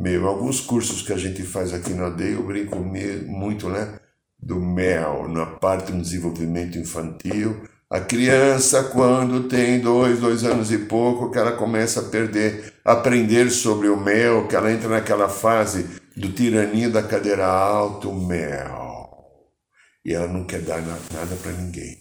meu, 0.00 0.26
alguns 0.26 0.60
cursos 0.60 1.02
que 1.02 1.12
a 1.12 1.18
gente 1.18 1.42
faz 1.42 1.74
aqui 1.74 1.90
na 1.90 2.04
aldeia, 2.04 2.32
eu 2.32 2.42
brinco 2.42 2.76
muito, 2.76 3.68
né? 3.68 4.00
Do 4.38 4.58
mel, 4.58 5.28
na 5.28 5.44
parte 5.44 5.92
do 5.92 6.00
desenvolvimento 6.00 6.78
infantil, 6.78 7.62
a 7.90 8.00
criança, 8.00 8.84
quando 8.84 9.46
tem 9.46 9.78
dois, 9.78 10.18
dois 10.18 10.42
anos 10.42 10.72
e 10.72 10.78
pouco, 10.78 11.30
que 11.30 11.36
ela 11.36 11.52
começa 11.52 12.00
a 12.00 12.04
perder, 12.04 12.72
aprender 12.82 13.50
sobre 13.50 13.88
o 13.88 14.00
mel, 14.00 14.48
que 14.48 14.56
ela 14.56 14.72
entra 14.72 14.88
naquela 14.88 15.28
fase 15.28 15.86
do 16.16 16.32
tiraninho 16.32 16.90
da 16.90 17.02
cadeira 17.02 17.46
alta, 17.46 18.08
o 18.08 18.26
mel. 18.26 19.10
E 20.02 20.14
ela 20.14 20.28
não 20.28 20.44
quer 20.46 20.62
dar 20.62 20.80
nada 20.80 21.36
para 21.42 21.52
ninguém. 21.52 21.98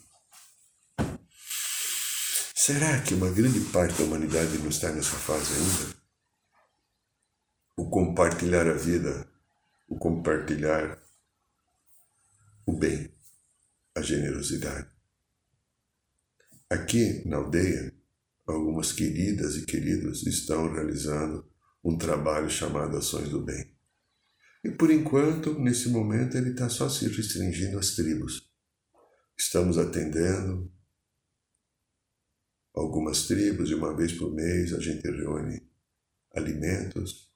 Será 2.56 3.00
que 3.00 3.14
uma 3.14 3.30
grande 3.30 3.60
parte 3.60 3.96
da 3.98 4.06
humanidade 4.06 4.58
não 4.60 4.70
está 4.70 4.90
nessa 4.90 5.18
fase 5.18 5.54
ainda? 5.54 5.99
O 7.80 7.90
compartilhar 7.90 8.68
a 8.68 8.74
vida, 8.74 9.26
o 9.88 9.98
compartilhar 9.98 11.02
o 12.66 12.74
bem, 12.78 13.10
a 13.96 14.02
generosidade. 14.02 14.90
Aqui 16.70 17.26
na 17.26 17.38
aldeia, 17.38 17.96
algumas 18.46 18.92
queridas 18.92 19.56
e 19.56 19.66
queridos 19.66 20.28
estão 20.28 20.70
realizando 20.74 21.50
um 21.82 21.98
trabalho 21.98 22.50
chamado 22.50 22.98
Ações 22.98 23.30
do 23.30 23.46
Bem. 23.46 23.74
E 24.62 24.72
por 24.72 24.92
enquanto, 24.92 25.58
nesse 25.58 25.88
momento, 25.88 26.36
ele 26.36 26.50
está 26.50 26.68
só 26.68 26.90
se 26.90 27.08
restringindo 27.08 27.80
às 27.80 27.96
tribos. 27.96 28.52
Estamos 29.38 29.78
atendendo 29.78 30.70
algumas 32.76 33.26
tribos 33.26 33.70
e 33.70 33.74
uma 33.74 33.96
vez 33.96 34.12
por 34.12 34.34
mês 34.34 34.74
a 34.74 34.82
gente 34.82 35.10
reúne 35.10 35.66
alimentos, 36.36 37.29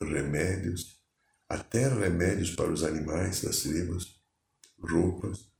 remédios, 0.00 0.98
até 1.48 1.88
remédios 1.88 2.50
para 2.50 2.72
os 2.72 2.82
animais 2.82 3.42
das 3.42 3.60
tribos, 3.60 4.20
roupas, 4.78 5.50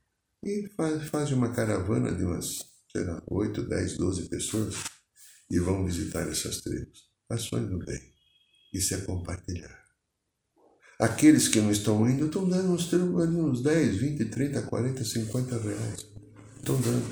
e 0.43 0.67
faz, 0.75 1.03
faz 1.09 1.31
uma 1.31 1.53
caravana 1.53 2.13
de 2.15 2.23
umas, 2.23 2.59
sei 2.91 3.03
lá, 3.03 3.21
8, 3.27 3.63
10, 3.63 3.97
12 3.97 4.29
pessoas 4.29 4.75
e 5.49 5.59
vão 5.59 5.85
visitar 5.85 6.27
essas 6.27 6.61
tribos. 6.61 7.11
Ações 7.29 7.69
do 7.69 7.77
bem. 7.79 8.01
Isso 8.73 8.95
é 8.95 9.01
compartilhar. 9.01 9.81
Aqueles 10.99 11.47
que 11.47 11.59
não 11.59 11.71
estão 11.71 12.07
indo 12.09 12.27
estão 12.27 12.47
dando 12.47 12.71
uns, 12.71 12.91
uns 12.93 13.63
10, 13.63 13.97
20, 13.97 14.25
30, 14.25 14.61
40, 14.63 15.03
50 15.03 15.57
reais. 15.57 16.05
Estão 16.57 16.79
dando. 16.79 17.05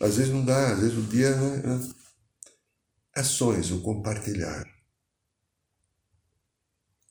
Às 0.00 0.16
vezes 0.16 0.32
não 0.32 0.44
dá, 0.44 0.72
às 0.72 0.80
vezes 0.80 0.96
o 0.96 1.02
dia. 1.02 1.34
Né? 1.34 1.92
Ações, 3.16 3.70
o 3.70 3.80
compartilhar. 3.80 4.64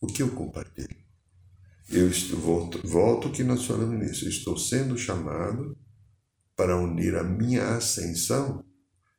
O 0.03 0.07
que 0.07 0.21
eu 0.21 0.31
compartilho? 0.31 0.97
Eu 1.89 2.09
estou, 2.09 2.37
volto, 2.37 2.85
volto 2.85 3.31
que 3.31 3.41
nós 3.41 3.63
falamos 3.63 3.97
nisso. 3.97 4.27
Estou 4.27 4.57
sendo 4.57 4.97
chamado 4.97 5.77
para 6.57 6.75
unir 6.75 7.15
a 7.15 7.23
minha 7.23 7.77
ascensão. 7.77 8.65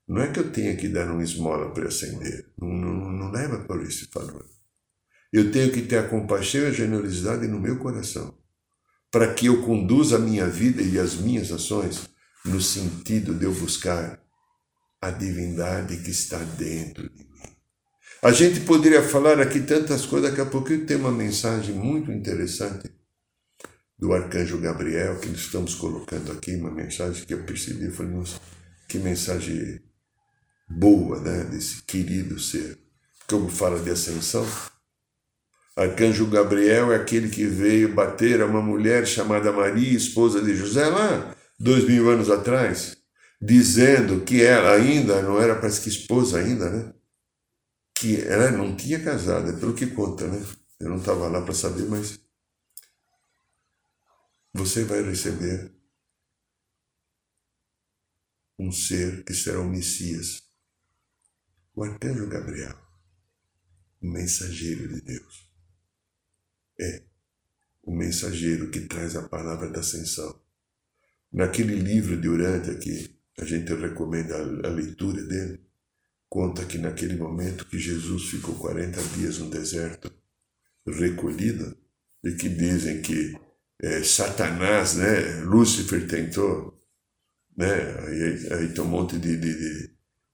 Não 0.07 0.21
é 0.21 0.31
que 0.31 0.41
eu 0.41 0.53
tenha 0.53 0.77
que 0.77 0.87
dar 0.87 1.11
uma 1.11 1.25
esmola 1.25 1.73
para 1.73 1.89
ascender. 1.89 2.53
Não, 2.61 2.69
não, 2.69 3.11
não 3.11 3.31
leva 3.31 3.61
por 3.61 3.83
esse 3.83 4.11
valor. 4.13 4.45
Eu 5.33 5.51
tenho 5.51 5.73
que 5.73 5.81
ter 5.81 5.97
a 5.97 6.07
compaixão 6.07 6.61
e 6.61 6.67
a 6.67 6.71
generosidade 6.71 7.49
no 7.49 7.59
meu 7.59 7.79
coração, 7.79 8.37
para 9.11 9.33
que 9.33 9.47
eu 9.47 9.63
conduza 9.63 10.17
a 10.17 10.21
minha 10.21 10.47
vida 10.47 10.83
e 10.83 10.99
as 10.99 11.15
minhas 11.15 11.51
ações 11.51 12.11
no 12.45 12.61
sentido 12.61 13.35
de 13.35 13.47
eu 13.47 13.55
buscar 13.55 14.23
a 15.01 15.11
divindade 15.11 15.97
que 16.03 16.11
está 16.11 16.39
dentro 16.41 17.09
de 17.09 17.25
mim. 17.25 17.54
A 18.25 18.33
gente 18.33 18.61
poderia 18.61 19.03
falar 19.03 19.39
aqui 19.39 19.61
tantas 19.61 20.07
coisas, 20.07 20.31
daqui 20.31 20.41
a 20.41 20.47
pouco 20.47 20.75
tem 20.87 20.97
uma 20.97 21.13
mensagem 21.13 21.75
muito 21.75 22.11
interessante 22.11 22.91
do 23.99 24.15
arcanjo 24.15 24.59
Gabriel 24.59 25.21
que 25.21 25.29
nós 25.29 25.41
estamos 25.41 25.75
colocando 25.75 26.33
aqui, 26.33 26.57
uma 26.57 26.71
mensagem 26.71 27.23
que 27.27 27.35
eu 27.35 27.45
percebi, 27.45 27.85
eu 27.85 27.93
falei, 27.93 28.13
nossa, 28.13 28.41
que 28.89 28.97
mensagem 28.99 29.79
boa, 30.67 31.21
né, 31.21 31.45
desse 31.45 31.83
querido 31.83 32.41
ser. 32.41 32.79
Como 33.29 33.51
fala 33.51 33.79
de 33.79 33.91
ascensão, 33.91 34.47
Arcanjo 35.77 36.27
Gabriel 36.27 36.93
é 36.93 36.97
aquele 36.97 37.29
que 37.29 37.45
veio 37.45 37.93
bater 37.93 38.41
a 38.41 38.47
uma 38.47 38.63
mulher 38.63 39.07
chamada 39.07 39.53
Maria, 39.53 39.95
esposa 39.95 40.41
de 40.41 40.57
José, 40.57 40.87
lá 40.87 41.37
dois 41.61 41.85
mil 41.85 42.09
anos 42.09 42.31
atrás, 42.31 42.97
dizendo 43.39 44.23
que 44.23 44.43
ela 44.43 44.73
ainda 44.73 45.21
não 45.21 45.39
era, 45.39 45.57
parece 45.57 45.83
que 45.83 45.91
esposa 45.91 46.39
ainda, 46.39 46.71
né? 46.71 46.95
Que 48.05 48.21
ela 48.21 48.51
não 48.51 48.77
tinha 48.77 49.03
casado, 49.03 49.49
é 49.49 49.59
pelo 49.59 49.75
que 49.75 49.87
conta, 49.87 50.29
né? 50.29 50.39
Eu 50.79 50.91
não 50.91 50.99
estava 50.99 51.27
lá 51.27 51.41
para 51.41 51.55
saber, 51.55 51.89
mas 51.89 52.21
você 54.53 54.85
vai 54.85 55.01
receber 55.01 55.75
um 58.59 58.71
ser 58.71 59.25
que 59.25 59.33
será 59.33 59.59
o 59.61 59.71
Messias, 59.71 60.43
o 61.75 61.83
arcanjo 61.83 62.29
Gabriel, 62.29 62.77
o 64.03 64.07
mensageiro 64.07 64.87
de 64.87 65.01
Deus. 65.01 65.51
É 66.79 67.05
o 67.83 67.97
mensageiro 67.97 68.71
que 68.71 68.83
traz 68.83 69.17
a 69.17 69.27
palavra 69.27 69.71
da 69.71 69.81
ascensão. 69.81 70.43
Naquele 71.33 71.77
livro 71.77 72.21
de 72.21 72.29
Urântia 72.29 72.75
que 72.75 73.19
a 73.39 73.47
gente 73.47 73.73
recomenda 73.73 74.37
a 74.37 74.69
leitura 74.69 75.23
dele, 75.23 75.65
conta 76.29 76.65
que 76.65 76.79
naquele 76.79 77.17
momento 77.17 77.67
que 77.67 77.79
Jesus 77.79 78.29
ficou 78.31 78.55
40 78.57 79.03
dias 79.17 79.39
no 79.39 79.49
deserto, 79.49 80.13
recolhido, 80.87 81.77
e 82.23 82.33
que 82.33 82.49
dizem 82.49 83.03
que 83.03 83.35
é, 83.81 84.03
Satanás, 84.03 84.95
né, 84.95 85.43
Lúcifer 85.43 86.07
tentou, 86.09 86.83
né, 87.57 87.67
aí, 87.67 88.53
aí 88.53 88.73
tem 88.73 88.83
um 88.83 88.89
monte 88.89 89.19
de, 89.19 89.37
de, 89.37 89.91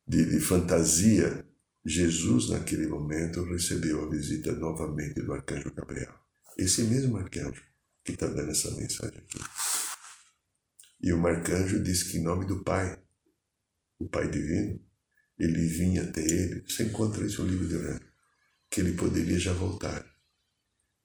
de, 0.07 0.25
de 0.31 0.41
fantasia. 0.41 1.47
Jesus, 1.85 2.51
naquele 2.51 2.87
momento, 2.87 3.43
recebeu 3.45 4.05
a 4.05 4.11
visita 4.11 4.53
novamente 4.53 5.21
do 5.23 5.33
arcanjo 5.33 5.73
Gabriel. 5.75 6.14
Esse 6.59 6.83
mesmo 6.83 7.17
arcanjo 7.17 7.62
que 8.05 8.12
está 8.12 8.27
dando 8.27 8.51
essa 8.51 8.71
mensagem 8.73 9.19
aqui. 9.19 9.38
E 11.03 11.12
o 11.12 11.27
arcanjo 11.27 11.83
diz 11.83 12.03
que 12.03 12.19
em 12.19 12.23
nome 12.23 12.45
do 12.45 12.62
Pai, 12.62 13.03
o 13.99 14.09
Pai 14.09 14.31
Divino, 14.31 14.79
ele 15.40 15.66
vinha 15.66 16.03
até 16.03 16.20
ele, 16.20 16.62
você 16.68 16.85
encontra 16.85 17.24
isso 17.24 17.42
no 17.42 17.50
livro 17.50 17.66
de 17.66 17.74
Urânio, 17.76 18.09
que 18.70 18.81
ele 18.81 18.92
poderia 18.92 19.38
já 19.38 19.53
voltar, 19.53 20.05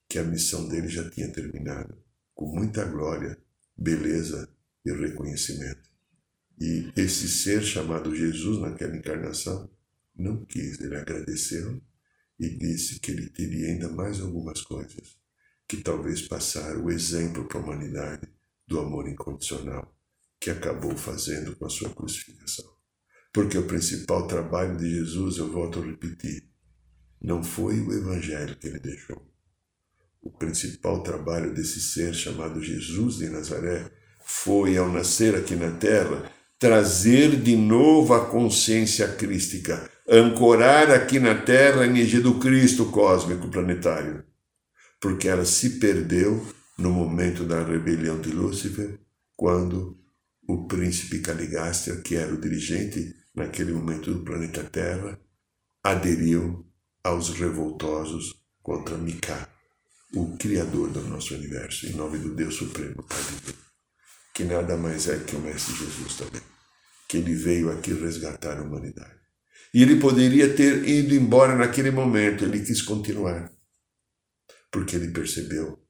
que 0.08 0.18
a 0.18 0.24
missão 0.24 0.68
dele 0.68 0.88
já 0.88 1.08
tinha 1.10 1.32
terminado, 1.32 1.96
com 2.34 2.54
muita 2.54 2.84
glória, 2.84 3.38
beleza 3.76 4.48
e 4.84 4.92
reconhecimento. 4.92 5.90
E 6.60 6.92
esse 6.96 7.28
ser 7.28 7.62
chamado 7.62 8.14
Jesus 8.14 8.60
naquela 8.60 8.96
encarnação 8.96 9.70
não 10.14 10.44
quis, 10.44 10.80
ele 10.80 10.96
agradeceu 10.96 11.82
e 12.38 12.48
disse 12.50 13.00
que 13.00 13.10
ele 13.10 13.30
teria 13.30 13.68
ainda 13.68 13.88
mais 13.88 14.20
algumas 14.20 14.60
coisas, 14.60 15.16
que 15.66 15.78
talvez 15.78 16.22
passar 16.22 16.76
o 16.76 16.90
exemplo 16.90 17.48
para 17.48 17.58
a 17.58 17.62
humanidade 17.62 18.28
do 18.68 18.78
amor 18.78 19.08
incondicional 19.08 19.94
que 20.38 20.50
acabou 20.50 20.94
fazendo 20.96 21.56
com 21.56 21.64
a 21.64 21.70
sua 21.70 21.90
crucificação. 21.94 22.75
Porque 23.36 23.58
o 23.58 23.64
principal 23.64 24.26
trabalho 24.26 24.78
de 24.78 24.88
Jesus, 24.88 25.36
eu 25.36 25.52
volto 25.52 25.78
a 25.78 25.84
repetir, 25.84 26.44
não 27.20 27.44
foi 27.44 27.78
o 27.80 27.92
evangelho 27.92 28.56
que 28.56 28.66
ele 28.66 28.78
deixou. 28.78 29.30
O 30.22 30.30
principal 30.30 31.02
trabalho 31.02 31.52
desse 31.52 31.78
ser 31.82 32.14
chamado 32.14 32.62
Jesus 32.62 33.18
de 33.18 33.28
Nazaré 33.28 33.90
foi, 34.24 34.78
ao 34.78 34.88
nascer 34.88 35.34
aqui 35.34 35.54
na 35.54 35.70
terra, 35.70 36.32
trazer 36.58 37.38
de 37.38 37.54
novo 37.54 38.14
a 38.14 38.24
consciência 38.24 39.06
crística, 39.06 39.86
ancorar 40.08 40.90
aqui 40.90 41.18
na 41.18 41.34
terra 41.34 41.82
a 41.82 41.86
energia 41.86 42.22
do 42.22 42.38
Cristo 42.38 42.86
cósmico 42.86 43.50
planetário, 43.50 44.24
porque 44.98 45.28
ela 45.28 45.44
se 45.44 45.78
perdeu 45.78 46.42
no 46.78 46.90
momento 46.90 47.44
da 47.44 47.62
rebelião 47.62 48.18
de 48.18 48.30
Lúcifer, 48.30 48.98
quando 49.36 49.94
o 50.48 50.66
príncipe 50.66 51.18
Caligastia, 51.18 51.96
que 51.96 52.16
era 52.16 52.32
o 52.32 52.40
dirigente 52.40 53.14
naquele 53.36 53.72
momento 53.72 54.12
do 54.12 54.24
planeta 54.24 54.64
Terra, 54.64 55.20
aderiu 55.84 56.66
aos 57.04 57.28
revoltosos 57.30 58.34
contra 58.62 58.96
Mika, 58.96 59.48
o 60.14 60.36
Criador 60.38 60.90
do 60.90 61.02
nosso 61.02 61.34
universo, 61.34 61.86
em 61.86 61.92
nome 61.92 62.18
do 62.18 62.34
Deus 62.34 62.54
Supremo, 62.54 63.02
Pai 63.04 63.18
Divino, 63.18 63.58
que 64.34 64.44
nada 64.44 64.76
mais 64.76 65.06
é 65.08 65.18
que 65.18 65.36
o 65.36 65.40
Mestre 65.40 65.74
Jesus 65.74 66.16
também, 66.16 66.42
que 67.08 67.18
ele 67.18 67.34
veio 67.34 67.70
aqui 67.70 67.92
resgatar 67.92 68.58
a 68.58 68.62
humanidade. 68.62 69.20
E 69.74 69.82
ele 69.82 70.00
poderia 70.00 70.54
ter 70.54 70.88
ido 70.88 71.14
embora 71.14 71.54
naquele 71.54 71.90
momento, 71.90 72.44
ele 72.44 72.64
quis 72.64 72.80
continuar, 72.80 73.52
porque 74.72 74.96
ele 74.96 75.12
percebeu 75.12 75.86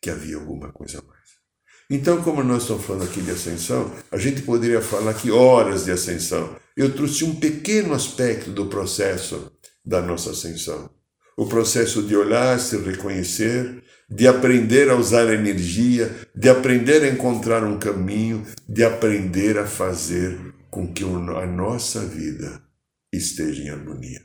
que 0.00 0.10
havia 0.10 0.36
alguma 0.36 0.70
coisa 0.72 1.00
mais. 1.02 1.13
Então, 1.94 2.20
como 2.24 2.42
nós 2.42 2.62
estamos 2.62 2.84
falando 2.84 3.04
aqui 3.04 3.22
de 3.22 3.30
ascensão, 3.30 3.88
a 4.10 4.18
gente 4.18 4.42
poderia 4.42 4.80
falar 4.80 5.12
aqui 5.12 5.30
horas 5.30 5.84
de 5.84 5.92
ascensão. 5.92 6.56
Eu 6.76 6.92
trouxe 6.92 7.24
um 7.24 7.36
pequeno 7.36 7.94
aspecto 7.94 8.50
do 8.50 8.66
processo 8.66 9.52
da 9.86 10.02
nossa 10.02 10.32
ascensão. 10.32 10.90
O 11.36 11.46
processo 11.46 12.02
de 12.02 12.16
olhar, 12.16 12.58
se 12.58 12.76
reconhecer, 12.78 13.80
de 14.10 14.26
aprender 14.26 14.90
a 14.90 14.96
usar 14.96 15.28
a 15.28 15.34
energia, 15.34 16.12
de 16.34 16.48
aprender 16.48 17.04
a 17.04 17.08
encontrar 17.08 17.62
um 17.62 17.78
caminho, 17.78 18.44
de 18.68 18.82
aprender 18.82 19.56
a 19.56 19.64
fazer 19.64 20.36
com 20.72 20.92
que 20.92 21.04
a 21.04 21.46
nossa 21.46 22.00
vida 22.00 22.60
esteja 23.12 23.62
em 23.62 23.70
harmonia. 23.70 24.20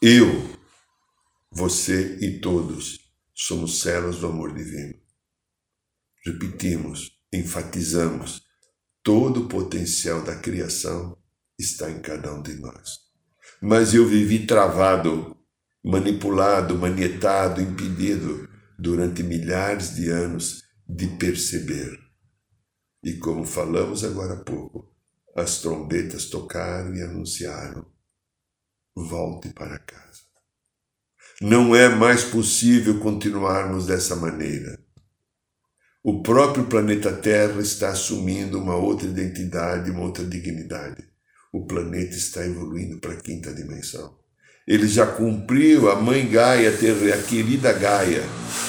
Eu, 0.00 0.48
você 1.52 2.16
e 2.18 2.40
todos 2.40 3.05
somos 3.36 3.80
células 3.80 4.20
do 4.20 4.28
amor 4.28 4.54
divino. 4.54 4.98
Repetimos, 6.24 7.12
enfatizamos, 7.30 8.42
todo 9.02 9.44
o 9.44 9.48
potencial 9.48 10.24
da 10.24 10.34
criação 10.34 11.16
está 11.58 11.90
em 11.90 12.00
cada 12.00 12.32
um 12.32 12.42
de 12.42 12.54
nós. 12.54 12.98
Mas 13.60 13.94
eu 13.94 14.06
vivi 14.06 14.46
travado, 14.46 15.36
manipulado, 15.84 16.76
manietado, 16.78 17.60
impedido 17.60 18.48
durante 18.78 19.22
milhares 19.22 19.94
de 19.94 20.08
anos 20.08 20.62
de 20.88 21.06
perceber. 21.18 21.98
E 23.04 23.18
como 23.18 23.44
falamos 23.44 24.02
agora 24.02 24.34
há 24.34 24.44
pouco, 24.44 24.92
as 25.36 25.60
trombetas 25.60 26.26
tocaram 26.26 26.94
e 26.94 27.02
anunciaram: 27.02 27.86
volte 28.94 29.50
para 29.50 29.78
casa. 29.78 30.05
Não 31.40 31.76
é 31.76 31.86
mais 31.86 32.24
possível 32.24 32.98
continuarmos 32.98 33.86
dessa 33.86 34.16
maneira. 34.16 34.78
O 36.02 36.22
próprio 36.22 36.64
planeta 36.64 37.12
Terra 37.12 37.60
está 37.60 37.90
assumindo 37.90 38.58
uma 38.58 38.74
outra 38.74 39.06
identidade, 39.06 39.90
uma 39.90 40.00
outra 40.00 40.24
dignidade. 40.24 41.04
O 41.52 41.66
planeta 41.66 42.16
está 42.16 42.46
evoluindo 42.46 42.98
para 42.98 43.12
a 43.12 43.20
quinta 43.20 43.52
dimensão. 43.52 44.16
Ele 44.66 44.88
já 44.88 45.06
cumpriu, 45.06 45.90
a 45.90 46.00
mãe 46.00 46.26
Gaia, 46.26 46.70
a 46.70 47.22
querida 47.22 47.72
Gaia, 47.74 48.22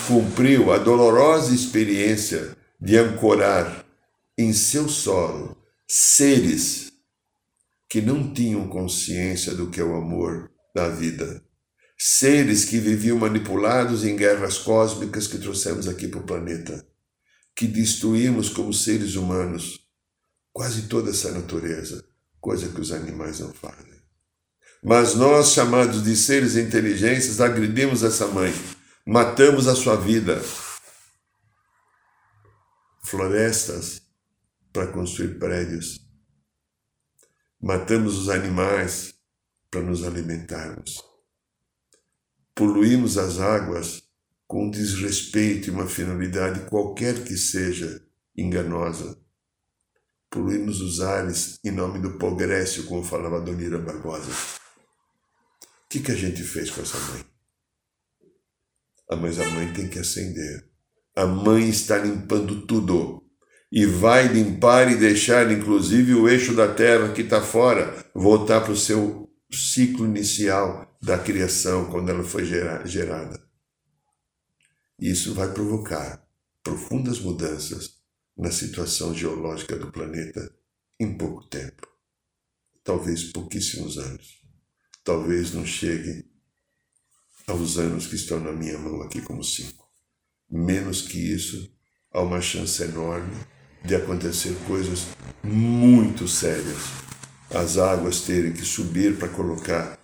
cumpriu 0.05 0.71
a 0.73 0.77
dolorosa 0.77 1.55
experiência 1.55 2.55
de 2.81 2.97
ancorar 2.97 3.85
em 4.37 4.51
seu 4.51 4.89
solo 4.89 5.55
seres 5.87 6.91
que 7.87 8.01
não 8.01 8.33
tinham 8.33 8.67
consciência 8.67 9.55
do 9.55 9.69
que 9.69 9.79
é 9.79 9.83
o 9.83 9.95
amor 9.95 10.51
da 10.75 10.89
vida. 10.89 11.46
Seres 11.97 12.65
que 12.65 12.79
viviam 12.79 13.17
manipulados 13.17 14.03
em 14.03 14.15
guerras 14.15 14.59
cósmicas 14.59 15.25
que 15.27 15.39
trouxemos 15.39 15.87
aqui 15.87 16.07
para 16.07 16.19
o 16.19 16.25
planeta, 16.25 16.87
que 17.55 17.65
destruímos 17.65 18.49
como 18.49 18.71
seres 18.71 19.15
humanos 19.15 19.87
quase 20.53 20.87
toda 20.87 21.09
essa 21.09 21.31
natureza, 21.31 22.03
coisa 22.39 22.69
que 22.69 22.81
os 22.81 22.91
animais 22.91 23.39
não 23.39 23.53
fazem. 23.53 24.01
Mas 24.83 25.15
nós, 25.15 25.53
chamados 25.53 26.03
de 26.03 26.15
seres 26.15 26.55
inteligentes, 26.55 27.41
agredimos 27.41 28.03
essa 28.03 28.27
mãe, 28.27 28.53
matamos 29.05 29.67
a 29.67 29.75
sua 29.75 29.95
vida. 29.95 30.41
Florestas 33.03 34.01
para 34.71 34.87
construir 34.87 35.39
prédios. 35.39 35.99
Matamos 37.61 38.17
os 38.17 38.29
animais 38.29 39.13
para 39.71 39.81
nos 39.81 40.03
alimentarmos. 40.03 41.03
Poluímos 42.57 43.19
as 43.19 43.39
águas 43.39 44.01
com 44.47 44.67
desrespeito 44.67 45.67
e 45.67 45.69
uma 45.69 45.85
finalidade 45.85 46.61
qualquer 46.61 47.23
que 47.23 47.37
seja 47.37 48.03
enganosa. 48.35 49.15
Poluímos 50.27 50.81
os 50.81 50.99
ares 50.99 51.59
em 51.63 51.69
nome 51.69 51.99
do 51.99 52.17
progresso, 52.17 52.87
como 52.87 53.03
falava 53.03 53.39
Donira 53.39 53.77
Barbosa. 53.77 54.31
O 54.31 55.87
que, 55.87 55.99
que 55.99 56.11
a 56.11 56.15
gente 56.15 56.41
fez 56.41 56.71
com 56.71 56.81
essa 56.81 56.97
mãe? 56.97 57.23
Ah, 59.11 59.15
mas 59.15 59.39
a 59.39 59.47
mãe 59.51 59.71
tem 59.71 59.87
que 59.87 59.99
acender. 59.99 60.67
A 61.15 61.27
mãe 61.27 61.69
está 61.69 61.99
limpando 61.99 62.65
tudo. 62.65 63.23
E 63.71 63.85
vai 63.85 64.27
limpar 64.27 64.91
e 64.91 64.95
deixar, 64.95 65.51
inclusive, 65.51 66.15
o 66.15 66.27
eixo 66.27 66.55
da 66.55 66.73
terra 66.73 67.13
que 67.13 67.21
está 67.21 67.39
fora 67.39 68.03
voltar 68.15 68.61
para 68.61 68.71
o 68.71 68.77
seu 68.77 69.29
ciclo 69.51 70.07
inicial 70.07 70.86
da 71.07 71.17
criação, 71.17 71.89
quando 71.89 72.09
ela 72.09 72.23
foi 72.23 72.43
gerada. 72.43 73.41
Isso 74.99 75.33
vai 75.33 75.53
provocar 75.53 76.21
profundas 76.61 77.21
mudanças 77.21 78.01
na 78.37 78.51
situação 78.51 79.15
geológica 79.15 79.77
do 79.77 79.89
planeta 79.89 80.53
em 80.99 81.17
pouco 81.17 81.47
tempo. 81.47 81.87
Talvez 82.83 83.23
pouquíssimos 83.31 83.97
anos 83.97 84.45
talvez 85.01 85.53
não 85.53 85.65
chegue 85.65 86.25
aos 87.47 87.77
anos 87.77 88.07
que 88.07 88.15
estão 88.15 88.41
na 88.41 88.51
minha 88.51 88.77
mão 88.77 89.01
aqui 89.01 89.21
como 89.21 89.41
cinco. 89.41 89.87
Menos 90.51 91.01
que 91.01 91.17
isso, 91.17 91.73
há 92.11 92.19
uma 92.21 92.41
chance 92.41 92.83
enorme 92.83 93.33
de 93.85 93.95
acontecer 93.95 94.53
coisas 94.67 95.07
muito 95.41 96.27
sérias. 96.27 96.81
As 97.49 97.77
águas 97.77 98.19
terem 98.19 98.51
que 98.51 98.65
subir 98.65 99.17
para 99.17 99.29
colocar 99.29 99.96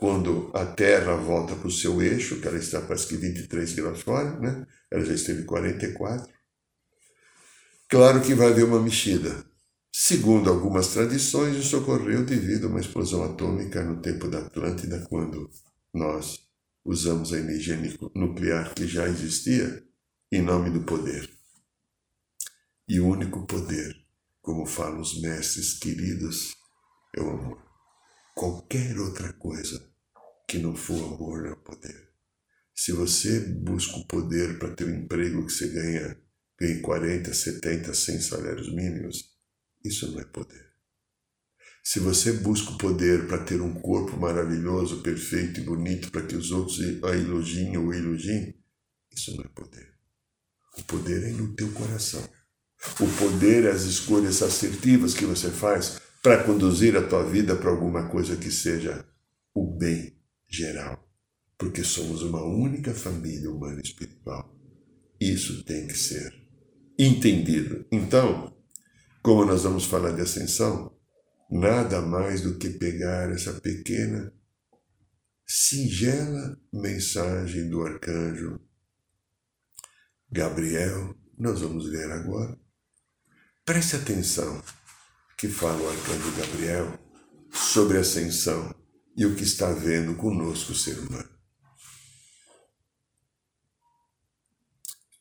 quando 0.00 0.50
a 0.54 0.64
Terra 0.64 1.14
volta 1.14 1.54
para 1.54 1.68
o 1.68 1.70
seu 1.70 2.00
eixo, 2.00 2.40
que 2.40 2.48
ela 2.48 2.58
está 2.58 2.80
quase 2.80 3.06
que 3.06 3.16
23 3.16 3.74
graus 3.74 4.00
fora, 4.00 4.40
né? 4.40 4.66
ela 4.90 5.04
já 5.04 5.14
esteve 5.14 5.44
44. 5.44 6.32
Claro 7.88 8.22
que 8.22 8.34
vai 8.34 8.48
haver 8.48 8.64
uma 8.64 8.80
mexida, 8.80 9.44
Segundo 9.92 10.48
algumas 10.48 10.88
tradições, 10.88 11.56
isso 11.56 11.76
ocorreu 11.78 12.24
devido 12.24 12.66
a 12.66 12.70
uma 12.70 12.80
explosão 12.80 13.24
atômica 13.24 13.82
no 13.84 14.00
tempo 14.00 14.28
da 14.28 14.38
Atlântida, 14.38 15.04
quando 15.08 15.50
nós 15.92 16.40
usamos 16.84 17.32
a 17.32 17.38
energia 17.38 17.76
nuclear 18.14 18.72
que 18.72 18.86
já 18.86 19.08
existia 19.08 19.84
em 20.30 20.42
nome 20.42 20.70
do 20.70 20.84
poder. 20.84 21.28
E 22.88 23.00
o 23.00 23.08
único 23.08 23.44
poder, 23.46 23.96
como 24.40 24.64
falam 24.64 25.00
os 25.00 25.20
mestres 25.20 25.74
queridos, 25.74 26.54
é 27.16 27.20
o 27.20 27.30
amor. 27.30 27.62
Qualquer 28.34 28.96
outra 28.98 29.32
coisa 29.32 29.89
que 30.50 30.58
não 30.58 30.74
for 30.74 30.96
amor 31.14 31.42
não 31.44 31.52
é 31.52 31.54
poder. 31.54 32.10
Se 32.74 32.90
você 32.90 33.38
busca 33.38 33.98
o 33.98 34.06
poder 34.06 34.58
para 34.58 34.74
ter 34.74 34.84
um 34.84 35.04
emprego 35.04 35.46
que 35.46 35.52
você 35.52 35.68
ganha, 35.68 36.20
ganha 36.58 36.82
40, 36.82 37.32
70, 37.32 37.94
100 37.94 38.20
salários 38.20 38.74
mínimos, 38.74 39.30
isso 39.84 40.10
não 40.10 40.18
é 40.18 40.24
poder. 40.24 40.68
Se 41.84 42.00
você 42.00 42.32
busca 42.32 42.72
o 42.72 42.78
poder 42.78 43.28
para 43.28 43.44
ter 43.44 43.60
um 43.60 43.74
corpo 43.74 44.16
maravilhoso, 44.16 45.02
perfeito 45.02 45.60
e 45.60 45.64
bonito 45.64 46.10
para 46.10 46.26
que 46.26 46.34
os 46.34 46.50
outros 46.50 46.80
a 47.04 47.16
elogiem 47.16 47.76
ou 47.76 47.94
elogiem, 47.94 48.52
isso 49.14 49.36
não 49.36 49.44
é 49.44 49.48
poder. 49.48 49.94
O 50.76 50.82
poder 50.82 51.28
é 51.28 51.30
no 51.30 51.54
teu 51.54 51.70
coração. 51.70 52.28
O 52.98 53.06
poder 53.18 53.66
é 53.66 53.70
as 53.70 53.82
escolhas 53.82 54.42
assertivas 54.42 55.14
que 55.14 55.24
você 55.24 55.48
faz 55.48 56.00
para 56.20 56.42
conduzir 56.42 56.96
a 56.96 57.06
tua 57.06 57.22
vida 57.22 57.54
para 57.54 57.70
alguma 57.70 58.08
coisa 58.08 58.36
que 58.36 58.50
seja 58.50 59.06
o 59.54 59.78
bem 59.78 60.19
geral. 60.50 61.08
Porque 61.56 61.84
somos 61.84 62.22
uma 62.22 62.42
única 62.42 62.92
família 62.92 63.50
humana 63.50 63.80
espiritual. 63.80 64.54
Isso 65.20 65.62
tem 65.64 65.86
que 65.86 65.96
ser 65.96 66.34
entendido. 66.98 67.86
Então, 67.92 68.54
como 69.22 69.44
nós 69.44 69.62
vamos 69.62 69.84
falar 69.84 70.12
de 70.12 70.22
ascensão, 70.22 70.94
nada 71.50 72.00
mais 72.00 72.40
do 72.40 72.56
que 72.58 72.70
pegar 72.70 73.30
essa 73.30 73.52
pequena, 73.60 74.32
singela 75.46 76.58
mensagem 76.72 77.68
do 77.68 77.82
arcanjo 77.82 78.60
Gabriel, 80.30 81.14
nós 81.38 81.60
vamos 81.60 81.86
ler 81.90 82.10
agora. 82.12 82.58
Preste 83.64 83.96
atenção 83.96 84.62
que 85.36 85.48
fala 85.48 85.80
o 85.82 85.90
arcanjo 85.90 86.32
Gabriel 86.36 86.98
sobre 87.52 87.98
ascensão 87.98 88.74
e 89.16 89.26
o 89.26 89.34
que 89.34 89.44
está 89.44 89.72
vendo 89.72 90.14
conosco 90.16 90.74
ser 90.74 90.98
humano. 90.98 91.28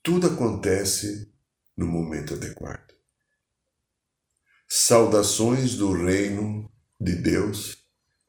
Tudo 0.02 0.28
acontece 0.28 1.32
no 1.76 1.86
momento 1.86 2.34
adequado. 2.34 2.94
Saudações 4.68 5.76
do 5.76 5.92
reino 5.92 6.72
de 7.00 7.16
Deus, 7.16 7.78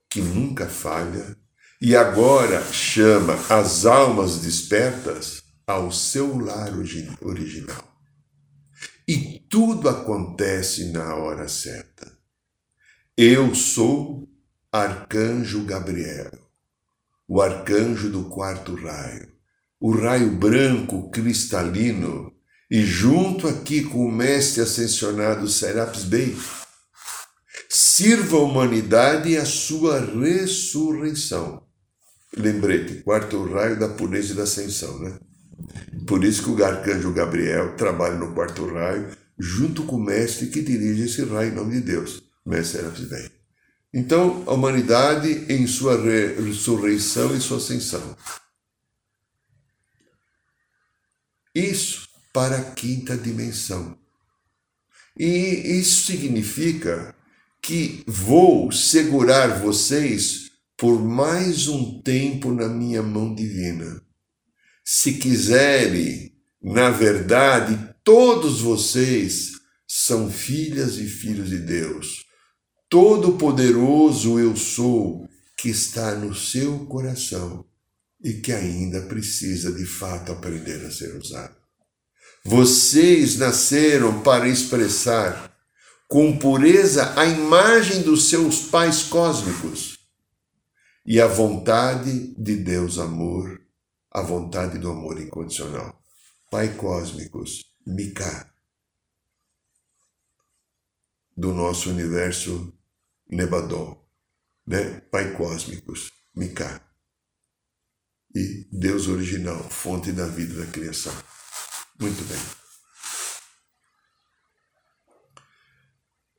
que 0.09 0.21
nunca 0.21 0.69
falha, 0.69 1.37
e 1.81 1.97
agora 1.97 2.63
chama 2.73 3.35
as 3.49 3.87
almas 3.87 4.41
despertas 4.41 5.43
ao 5.67 5.91
seu 5.91 6.39
lar 6.39 6.73
original. 7.23 7.91
E 9.07 9.41
tudo 9.49 9.89
acontece 9.89 10.93
na 10.93 11.17
hora 11.17 11.49
certa. 11.49 12.17
Eu 13.17 13.55
sou 13.55 14.30
Arcanjo 14.73 15.65
Gabriel, 15.65 16.31
o 17.27 17.43
arcanjo 17.43 18.09
do 18.09 18.27
quarto 18.27 18.77
raio, 18.77 19.27
o 19.81 19.91
raio 19.91 20.31
branco 20.31 21.11
cristalino 21.11 22.33
e 22.71 22.81
junto 22.83 23.49
aqui 23.49 23.83
com 23.83 24.07
o 24.07 24.13
mestre 24.13 24.63
ascensionado 24.63 25.49
Serapis 25.49 26.05
Bey, 26.05 26.39
sirva 27.69 28.37
a 28.37 28.43
humanidade 28.43 29.31
e 29.31 29.37
a 29.37 29.45
sua 29.45 29.99
ressurreição. 29.99 31.65
Lembrete, 32.37 33.03
quarto 33.03 33.43
raio 33.53 33.77
da 33.77 33.89
pureza 33.89 34.35
e 34.35 34.37
da 34.37 34.45
ascensão, 34.45 35.01
né? 35.01 35.19
Por 36.07 36.23
isso 36.23 36.45
que 36.45 36.51
o 36.51 36.65
arcanjo 36.65 37.13
Gabriel 37.13 37.75
trabalha 37.75 38.15
no 38.15 38.33
quarto 38.35 38.73
raio, 38.73 39.09
junto 39.37 39.83
com 39.83 39.97
o 39.97 40.05
mestre 40.05 40.47
que 40.47 40.63
dirige 40.63 41.07
esse 41.07 41.25
raio 41.25 41.51
em 41.51 41.57
nome 41.57 41.75
de 41.75 41.81
Deus, 41.81 42.23
mestre 42.47 42.79
Serapis 42.79 43.09
Bey. 43.09 43.40
Então, 43.93 44.45
a 44.47 44.53
humanidade 44.53 45.53
em 45.53 45.67
sua 45.67 46.01
ressurreição 46.01 47.37
e 47.37 47.41
sua 47.41 47.57
ascensão. 47.57 48.17
Isso 51.55 52.09
para 52.33 52.59
a 52.59 52.71
quinta 52.73 53.17
dimensão. 53.17 53.99
E 55.19 55.81
isso 55.81 56.07
significa 56.07 57.15
que 57.61 58.05
vou 58.07 58.71
segurar 58.71 59.61
vocês 59.61 60.51
por 60.77 61.03
mais 61.03 61.67
um 61.67 62.01
tempo 62.01 62.53
na 62.55 62.69
minha 62.69 63.03
mão 63.03 63.35
divina. 63.35 64.01
Se 64.85 65.15
quiserem, 65.15 66.33
na 66.63 66.91
verdade, 66.91 67.95
todos 68.05 68.61
vocês 68.61 69.53
são 69.87 70.31
filhas 70.31 70.97
e 70.97 71.07
filhos 71.07 71.51
de 71.51 71.59
Deus. 71.59 72.25
Todo-Poderoso 72.91 74.41
eu 74.41 74.57
sou, 74.57 75.29
que 75.57 75.69
está 75.69 76.17
no 76.17 76.35
seu 76.35 76.87
coração 76.87 77.65
e 78.21 78.35
que 78.35 78.53
ainda 78.53 79.03
precisa 79.03 79.71
de 79.71 79.87
fato 79.87 80.33
aprender 80.33 80.85
a 80.85 80.91
ser 80.91 81.15
usado. 81.17 81.55
Vocês 82.45 83.37
nasceram 83.37 84.23
para 84.25 84.49
expressar 84.49 85.57
com 86.09 86.37
pureza 86.37 87.17
a 87.17 87.25
imagem 87.27 88.03
dos 88.03 88.29
seus 88.29 88.63
pais 88.63 89.05
cósmicos. 89.05 89.99
e 91.07 91.21
a 91.21 91.27
vontade 91.27 92.35
de 92.37 92.57
Deus 92.57 92.99
amor, 92.99 93.61
a 94.11 94.21
vontade 94.21 94.79
do 94.79 94.91
amor 94.91 95.21
incondicional. 95.21 96.03
Pai 96.51 96.75
cósmicos, 96.75 97.65
Mika, 97.87 98.53
do 101.37 101.55
nosso 101.55 101.89
universo 101.89 102.73
Nebadon, 103.31 104.05
né? 104.67 105.01
Pai 105.11 105.33
cósmicos, 105.35 106.11
Mika. 106.35 106.85
E 108.35 108.69
Deus 108.73 109.09
original, 109.09 109.59
fonte 109.71 110.13
da 110.13 110.27
vida 110.27 110.65
da 110.65 110.71
criação. 110.71 111.13
Muito 112.01 112.25
bem. 112.25 112.39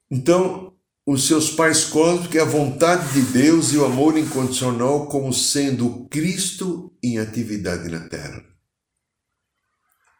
Então, 0.10 0.78
os 1.06 1.28
seus 1.28 1.50
pais 1.50 1.86
cósmicos 1.86 2.36
é 2.36 2.42
a 2.42 2.46
vontade 2.46 3.14
de 3.14 3.22
Deus 3.32 3.72
e 3.72 3.78
o 3.78 3.86
amor 3.86 4.18
incondicional 4.18 5.08
como 5.08 5.34
sendo 5.34 6.08
Cristo 6.10 6.96
em 7.02 7.18
atividade 7.18 7.90
na 7.90 8.08
Terra. 8.08 8.44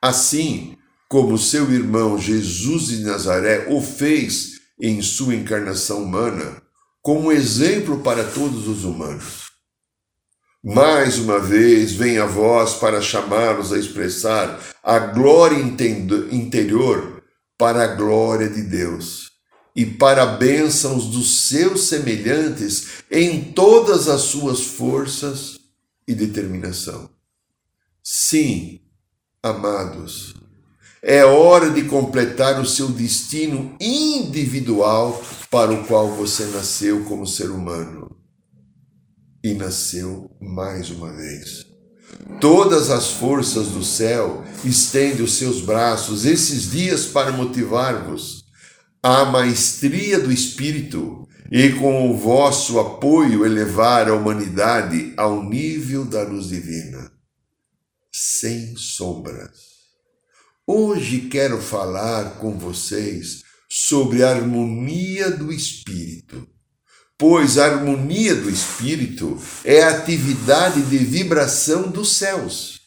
Assim 0.02 0.78
como 1.10 1.38
seu 1.38 1.72
irmão 1.72 2.18
Jesus 2.18 2.88
de 2.88 3.04
Nazaré 3.04 3.68
o 3.70 3.82
fez 3.82 4.61
em 4.82 5.02
sua 5.02 5.36
encarnação 5.36 6.04
humana, 6.04 6.62
como 7.02 7.32
exemplo 7.32 8.00
para 8.00 8.24
todos 8.24 8.68
os 8.68 8.84
humanos. 8.84 9.52
Mais 10.64 11.18
uma 11.18 11.40
vez 11.40 11.94
vem 11.94 12.18
a 12.18 12.26
voz 12.26 12.74
para 12.74 13.02
chamá-los 13.02 13.72
a 13.72 13.78
expressar 13.78 14.60
a 14.84 15.00
glória 15.00 15.58
interior 16.32 17.24
para 17.58 17.84
a 17.84 17.96
glória 17.96 18.50
de 18.50 18.64
Deus 18.64 19.32
e 19.76 19.86
para 19.86 20.26
bênçãos 20.26 21.06
dos 21.06 21.48
seus 21.48 21.88
semelhantes 21.88 23.04
em 23.10 23.54
todas 23.54 24.08
as 24.08 24.22
suas 24.22 24.62
forças 24.62 25.60
e 26.08 26.14
determinação. 26.14 27.10
Sim, 28.04 28.82
amados, 29.42 30.36
é 31.04 31.26
hora 31.26 31.72
de 31.72 31.84
completar 31.86 32.62
o 32.62 32.66
seu 32.66 32.88
destino 32.88 33.76
individual 33.80 35.24
para 35.50 35.72
o 35.72 35.84
qual 35.86 36.10
você 36.10 36.46
nasceu 36.46 37.04
como 37.06 37.26
ser 37.26 37.50
humano. 37.50 38.16
E 39.44 39.54
nasceu 39.56 40.30
mais 40.40 40.92
uma 40.92 41.12
vez. 41.12 41.66
Todas 42.40 42.92
as 42.92 43.08
forças 43.08 43.70
do 43.70 43.84
céu 43.84 44.44
estendem 44.64 45.24
os 45.24 45.34
seus 45.34 45.62
braços 45.62 46.26
esses 46.26 46.70
dias 46.70 47.06
para 47.06 47.32
motivar-vos 47.32 48.46
a 49.02 49.26
maestria 49.26 50.20
do 50.20 50.32
Espírito 50.32 51.28
e 51.52 51.72
com 51.74 52.12
o 52.12 52.18
vosso 52.18 52.80
apoio 52.80 53.44
elevar 53.44 54.08
a 54.08 54.14
humanidade 54.14 55.14
ao 55.18 55.44
nível 55.44 56.06
da 56.06 56.22
luz 56.22 56.50
divina, 56.50 57.12
sem 58.12 58.76
sombras. 58.78 59.71
Hoje 60.68 61.22
quero 61.22 61.60
falar 61.60 62.38
com 62.38 62.56
vocês 62.56 63.42
sobre 63.68 64.24
a 64.24 64.30
harmonia 64.30 65.32
do 65.32 65.52
Espírito, 65.52 66.48
pois 67.18 67.58
a 67.58 67.66
harmonia 67.66 68.36
do 68.36 68.48
Espírito 68.48 69.42
é 69.66 69.82
a 69.82 69.90
atividade 69.90 70.84
de 70.84 71.00
vibração 71.00 71.90
dos 71.90 72.16
céus. 72.16 72.80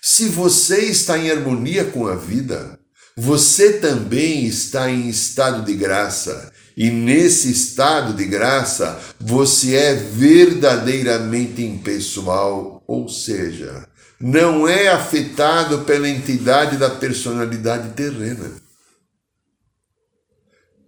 Se 0.00 0.30
você 0.30 0.86
está 0.86 1.18
em 1.18 1.30
harmonia 1.30 1.84
com 1.84 2.06
a 2.06 2.16
vida, 2.16 2.80
você 3.14 3.74
também 3.74 4.46
está 4.46 4.90
em 4.90 5.06
estado 5.06 5.66
de 5.66 5.74
graça. 5.74 6.50
E 6.74 6.90
nesse 6.90 7.50
estado 7.50 8.14
de 8.14 8.24
graça, 8.24 8.98
você 9.20 9.74
é 9.74 9.94
verdadeiramente 9.94 11.62
impessoal, 11.62 12.82
ou 12.86 13.06
seja, 13.06 13.86
não 14.20 14.66
é 14.66 14.88
afetado 14.88 15.84
pela 15.84 16.08
entidade 16.08 16.76
da 16.76 16.90
personalidade 16.90 17.90
terrena. 17.94 18.50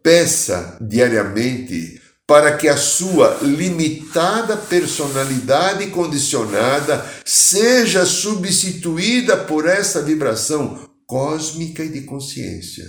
Peça 0.03 0.79
diariamente 0.81 2.01
para 2.27 2.57
que 2.57 2.69
a 2.69 2.77
sua 2.77 3.39
limitada 3.41 4.57
personalidade 4.57 5.87
condicionada 5.87 7.05
seja 7.25 8.05
substituída 8.05 9.37
por 9.37 9.67
essa 9.67 10.03
vibração 10.03 10.87
cósmica 11.07 11.83
e 11.83 11.89
de 11.89 12.03
consciência. 12.03 12.85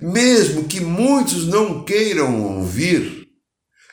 Mesmo 0.00 0.64
que 0.64 0.80
muitos 0.80 1.46
não 1.46 1.84
queiram 1.84 2.58
ouvir, 2.58 3.26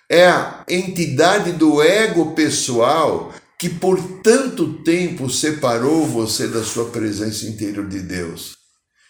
é 0.09 0.27
a 0.27 0.63
entidade 0.69 1.51
do 1.51 1.81
ego 1.81 2.33
pessoal 2.33 3.33
que 3.57 3.69
por 3.69 4.21
tanto 4.21 4.83
tempo 4.83 5.29
separou 5.29 6.05
você 6.05 6.47
da 6.47 6.63
sua 6.63 6.89
presença 6.89 7.45
interior 7.45 7.87
de 7.87 8.01
Deus 8.01 8.57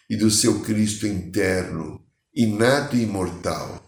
e 0.10 0.15
do 0.15 0.29
seu 0.29 0.62
Cristo 0.62 1.08
interno, 1.08 1.99
inato 2.34 2.95
e 2.95 3.01
imortal. 3.01 3.84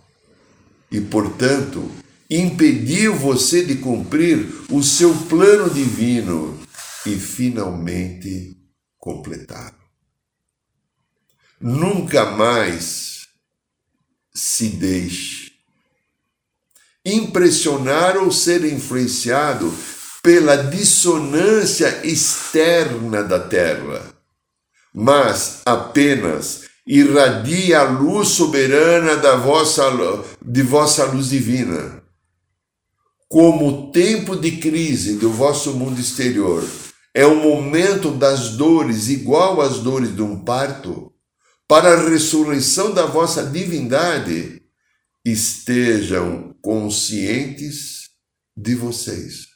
E, 0.91 0.99
portanto, 0.99 1.91
impediu 2.29 3.15
você 3.15 3.63
de 3.63 3.75
cumprir 3.75 4.47
o 4.71 4.81
seu 4.81 5.13
plano 5.25 5.69
divino 5.69 6.59
e 7.05 7.15
finalmente 7.15 8.57
completá-lo. 8.97 9.77
Nunca 11.59 12.31
mais 12.31 13.27
se 14.33 14.69
deixe 14.69 15.47
impressionar 17.05 18.17
ou 18.17 18.29
ser 18.31 18.65
influenciado 18.65 19.71
pela 20.27 20.57
dissonância 20.57 22.05
externa 22.05 23.23
da 23.23 23.39
Terra, 23.39 24.13
mas 24.93 25.61
apenas 25.65 26.63
irradie 26.85 27.73
a 27.73 27.83
luz 27.83 28.27
soberana 28.27 29.15
da 29.15 29.37
vossa, 29.37 29.85
de 30.45 30.61
vossa 30.63 31.05
luz 31.05 31.29
divina. 31.29 32.03
Como 33.29 33.69
o 33.69 33.91
tempo 33.93 34.35
de 34.35 34.57
crise 34.57 35.15
do 35.15 35.31
vosso 35.31 35.71
mundo 35.71 35.97
exterior 35.97 36.61
é 37.13 37.25
o 37.25 37.37
momento 37.37 38.11
das 38.11 38.49
dores 38.49 39.07
igual 39.07 39.61
às 39.61 39.79
dores 39.79 40.13
de 40.13 40.21
um 40.21 40.43
parto, 40.43 41.09
para 41.65 41.93
a 41.93 42.09
ressurreição 42.09 42.93
da 42.93 43.05
vossa 43.05 43.45
divindade, 43.45 44.61
estejam 45.23 46.53
conscientes 46.61 48.09
de 48.57 48.75
vocês. 48.75 49.46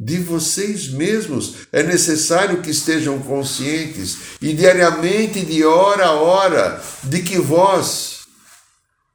De 0.00 0.18
vocês 0.18 0.88
mesmos 0.88 1.66
é 1.72 1.82
necessário 1.82 2.62
que 2.62 2.70
estejam 2.70 3.18
conscientes 3.20 4.38
e 4.40 4.54
diariamente, 4.54 5.44
de 5.44 5.64
hora 5.64 6.06
a 6.06 6.12
hora, 6.12 6.80
de 7.02 7.20
que 7.20 7.36
vós, 7.36 8.28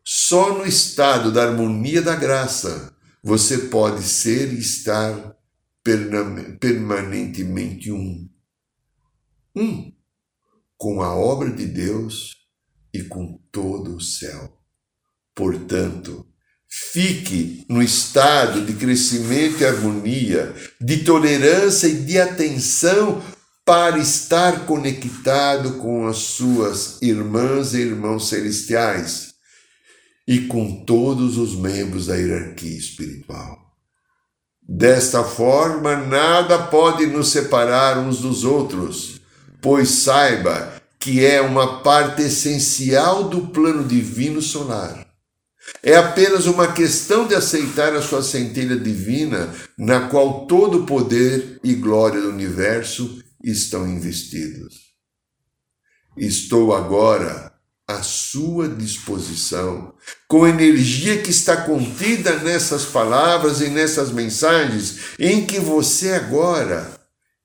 só 0.04 0.58
no 0.58 0.66
estado 0.66 1.32
da 1.32 1.44
harmonia 1.44 2.02
da 2.02 2.18
graça, 2.18 2.94
você 3.24 3.58
pode 3.60 4.04
ser 4.04 4.52
e 4.52 4.60
estar 4.60 5.38
permanentemente 6.60 7.90
um. 7.90 8.30
Um 9.56 9.94
com 10.76 11.02
a 11.02 11.16
obra 11.16 11.50
de 11.50 11.66
Deus 11.66 12.36
e 12.94 13.04
com 13.04 13.40
todo 13.54 13.96
o 13.96 14.02
céu. 14.02 14.60
Portanto, 15.34 16.28
fique 16.92 17.66
no 17.70 17.82
estado 17.82 18.66
de 18.66 18.74
crescimento 18.74 19.62
e 19.62 19.66
harmonia, 19.66 20.54
de 20.80 21.04
tolerância 21.04 21.88
e 21.88 21.96
de 21.96 22.20
atenção 22.20 23.22
para 23.66 23.98
estar 23.98 24.66
conectado 24.66 25.74
com 25.78 26.08
as 26.08 26.18
suas 26.18 27.02
irmãs 27.02 27.74
e 27.74 27.82
irmãos 27.82 28.28
celestiais 28.30 29.34
e 30.28 30.42
com 30.42 30.84
todos 30.84 31.38
os 31.38 31.56
membros 31.56 32.08
da 32.08 32.16
hierarquia 32.16 32.78
espiritual. 32.78 33.58
Desta 34.62 35.24
forma, 35.24 35.96
nada 35.96 36.58
pode 36.58 37.06
nos 37.06 37.30
separar 37.30 37.98
uns 37.98 38.20
dos 38.20 38.44
outros 38.44 39.22
pois 39.64 39.90
saiba 39.90 40.74
que 41.00 41.26
é 41.26 41.42
uma 41.42 41.82
parte 41.82 42.22
essencial 42.24 43.24
do 43.24 43.48
plano 43.48 43.86
divino 43.86 44.42
solar. 44.42 45.03
É 45.82 45.96
apenas 45.96 46.46
uma 46.46 46.72
questão 46.72 47.28
de 47.28 47.36
aceitar 47.36 47.94
a 47.96 48.02
sua 48.02 48.22
centelha 48.22 48.78
divina, 48.78 49.54
na 49.78 50.08
qual 50.08 50.46
todo 50.46 50.84
o 50.84 50.86
poder 50.86 51.60
e 51.64 51.74
glória 51.74 52.22
do 52.22 52.30
universo 52.30 53.22
estão 53.44 53.88
investidos. 53.88 54.94
Estou 56.16 56.74
agora 56.74 57.52
à 57.88 58.02
sua 58.02 58.70
disposição, 58.70 59.94
com 60.28 60.46
a 60.46 60.50
energia 60.50 61.22
que 61.22 61.32
está 61.32 61.58
contida 61.58 62.38
nessas 62.38 62.86
palavras 62.86 63.60
e 63.60 63.70
nessas 63.70 64.12
mensagens, 64.12 65.00
em 65.20 65.46
que 65.46 65.60
você 65.60 66.14
agora 66.14 66.98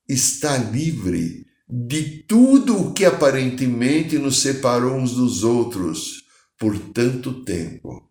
está 0.09 0.57
livre 0.57 1.45
de 1.69 2.25
tudo 2.27 2.81
o 2.81 2.95
que 2.95 3.05
aparentemente 3.05 4.17
nos 4.17 4.41
separou 4.41 4.97
uns 4.97 5.13
dos 5.13 5.43
outros 5.45 6.23
por 6.59 6.79
tanto 6.79 7.45
tempo. 7.45 8.08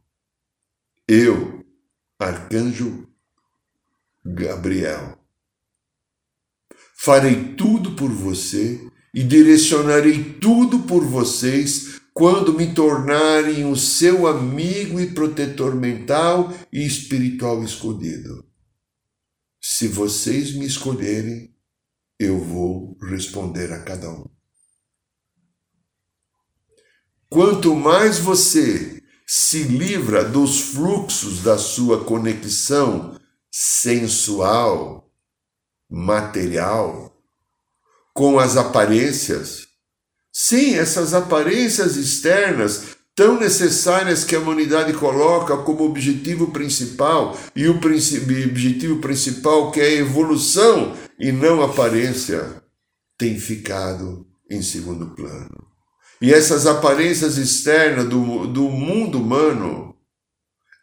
Eu, 1.09 1.65
Arcanjo 2.19 3.07
Gabriel. 4.25 5.17
Farei 6.97 7.55
tudo 7.55 7.95
por 7.95 8.11
você 8.11 8.85
e 9.13 9.23
direcionarei 9.23 10.33
tudo 10.33 10.79
por 10.79 11.05
vocês 11.05 12.01
quando 12.13 12.51
me 12.51 12.73
tornarem 12.73 13.63
o 13.71 13.75
seu 13.77 14.27
amigo 14.27 14.99
e 14.99 15.13
protetor 15.13 15.75
mental 15.75 16.51
e 16.73 16.85
espiritual 16.85 17.63
escolhido. 17.63 18.45
Se 19.61 19.87
vocês 19.87 20.53
me 20.53 20.65
escolherem, 20.65 21.55
eu 22.19 22.37
vou 22.37 22.97
responder 23.01 23.71
a 23.71 23.81
cada 23.81 24.09
um. 24.09 24.25
Quanto 27.29 27.73
mais 27.75 28.19
você 28.19 28.96
se 29.29 29.63
livra 29.63 30.23
dos 30.23 30.61
fluxos 30.61 31.43
da 31.43 31.57
sua 31.57 32.05
conexão 32.05 33.19
sensual, 33.51 35.11
material, 35.89 37.13
com 38.13 38.39
as 38.39 38.55
aparências. 38.55 39.67
Sim, 40.31 40.75
essas 40.75 41.13
aparências 41.13 41.97
externas 41.97 42.95
tão 43.13 43.39
necessárias 43.39 44.23
que 44.23 44.35
a 44.35 44.39
humanidade 44.39 44.93
coloca 44.93 45.57
como 45.57 45.83
objetivo 45.83 46.51
principal, 46.51 47.37
e 47.55 47.67
o 47.67 47.75
objetivo 47.75 49.01
principal 49.01 49.71
que 49.71 49.81
é 49.81 49.85
a 49.85 49.91
evolução 49.93 50.95
e 51.19 51.31
não 51.31 51.61
a 51.61 51.65
aparência, 51.65 52.61
tem 53.17 53.37
ficado 53.39 54.25
em 54.49 54.61
segundo 54.61 55.07
plano. 55.07 55.76
E 56.21 56.33
essas 56.33 56.65
aparências 56.65 57.37
externas 57.37 58.07
do, 58.09 58.47
do 58.47 58.63
mundo 58.69 59.19
humano, 59.19 59.95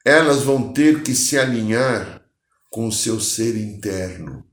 elas 0.04 0.42
vão 0.42 0.72
ter 0.72 1.02
que 1.02 1.14
se 1.14 1.38
alinhar 1.38 2.22
com 2.70 2.88
o 2.88 2.92
seu 2.92 3.20
ser 3.20 3.56
interno. 3.56 4.44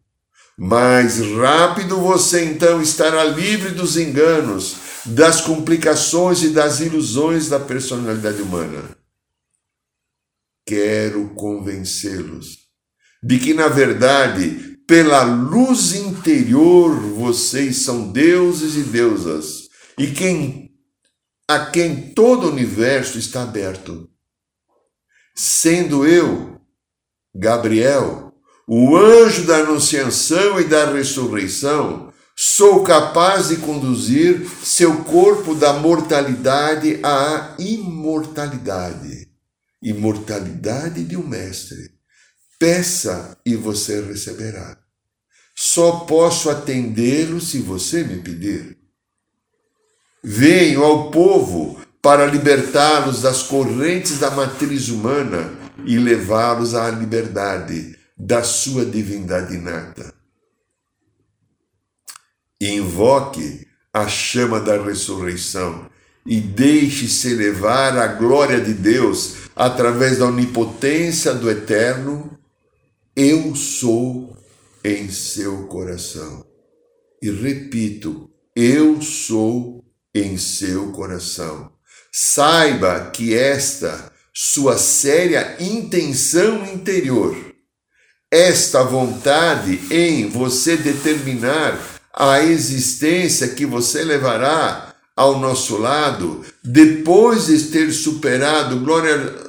Mais 0.58 1.20
rápido 1.20 1.98
você 1.98 2.46
então 2.46 2.82
estará 2.82 3.24
livre 3.24 3.72
dos 3.72 3.98
enganos, 3.98 4.76
das 5.06 5.42
complicações 5.42 6.44
e 6.44 6.50
das 6.50 6.80
ilusões 6.80 7.50
da 7.50 7.60
personalidade 7.60 8.42
humana. 8.42 8.96
Quero 10.66 11.30
convencê-los 11.30 12.60
de 13.24 13.40
que, 13.40 13.54
na 13.54 13.68
verdade, 13.68 14.78
pela 14.88 15.24
luz 15.24 15.94
interior, 15.94 16.96
vocês 17.00 17.78
são 17.78 18.12
deuses 18.12 18.76
e 18.76 18.84
deusas, 18.84 19.70
e 19.98 20.08
quem 20.08 20.71
a 21.54 21.66
quem 21.70 22.14
todo 22.14 22.48
o 22.48 22.52
universo 22.52 23.18
está 23.18 23.44
aberto. 23.44 24.10
Sendo 25.36 26.06
eu, 26.06 26.62
Gabriel, 27.34 28.34
o 28.68 28.96
anjo 28.96 29.46
da 29.46 29.58
anunciação 29.58 30.60
e 30.62 30.64
da 30.64 30.92
ressurreição, 30.92 32.12
sou 32.36 32.84
capaz 32.84 33.50
de 33.50 33.58
conduzir 33.58 34.48
seu 34.64 35.04
corpo 35.04 35.54
da 35.54 35.74
mortalidade 35.74 37.00
à 37.04 37.56
imortalidade. 37.60 39.30
Imortalidade 39.82 41.04
de 41.04 41.18
um 41.18 41.28
mestre. 41.28 41.92
Peça 42.58 43.38
e 43.46 43.56
você 43.56 44.02
receberá. 44.02 44.78
Só 45.56 46.02
posso 46.06 46.50
atendê-lo 46.50 47.42
se 47.42 47.60
você 47.60 48.04
me 48.04 48.22
pedir. 48.22 48.81
Venho 50.24 50.84
ao 50.84 51.10
povo 51.10 51.80
para 52.02 52.26
libertá-los 52.26 53.22
das 53.22 53.44
correntes 53.44 54.20
da 54.20 54.30
matriz 54.30 54.90
humana 54.90 55.52
e 55.86 55.98
levá-los 55.98 56.76
à 56.76 56.90
liberdade 56.92 57.98
da 58.16 58.44
sua 58.44 58.86
divindade 58.86 59.56
inata. 59.56 60.14
Invoque 62.60 63.68
a 63.92 64.08
chama 64.08 64.60
da 64.60 64.82
ressurreição 64.82 65.90
e 66.24 66.40
deixe-se 66.40 67.34
levar 67.34 67.98
à 67.98 68.06
glória 68.06 68.62
de 68.62 68.74
Deus 68.74 69.50
através 69.56 70.20
da 70.20 70.28
onipotência 70.28 71.34
do 71.34 71.50
eterno. 71.50 72.38
Eu 73.16 73.56
sou 73.56 74.38
em 74.84 75.10
seu 75.10 75.66
coração. 75.66 76.46
E 77.22 77.32
repito, 77.32 78.30
eu 78.56 79.02
sou 79.02 79.81
em 80.14 80.38
seu 80.38 80.92
coração. 80.92 81.72
Saiba 82.12 83.12
que 83.12 83.34
esta 83.34 84.12
sua 84.34 84.78
séria 84.78 85.58
intenção 85.60 86.66
interior, 86.66 87.36
esta 88.30 88.84
vontade 88.84 89.80
em 89.90 90.30
você 90.30 90.78
determinar 90.78 91.80
a 92.14 92.42
existência 92.42 93.50
que 93.50 93.66
você 93.66 94.04
levará 94.04 94.96
ao 95.16 95.40
nosso 95.40 95.78
lado, 95.78 96.46
depois 96.64 97.48
de 97.48 97.72
ter 97.72 97.92
superado 97.92 98.80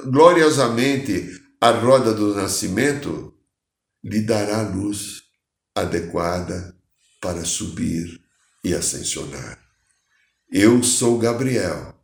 gloriosamente 0.05 1.41
a 1.59 1.71
roda 1.71 2.13
do 2.13 2.35
nascimento, 2.35 3.33
lhe 4.03 4.21
dará 4.21 4.61
luz 4.61 5.23
adequada 5.75 6.75
para 7.21 7.45
subir 7.45 8.19
e 8.63 8.73
ascensionar. 8.73 9.62
Eu 10.55 10.83
sou 10.83 11.17
Gabriel. 11.17 11.95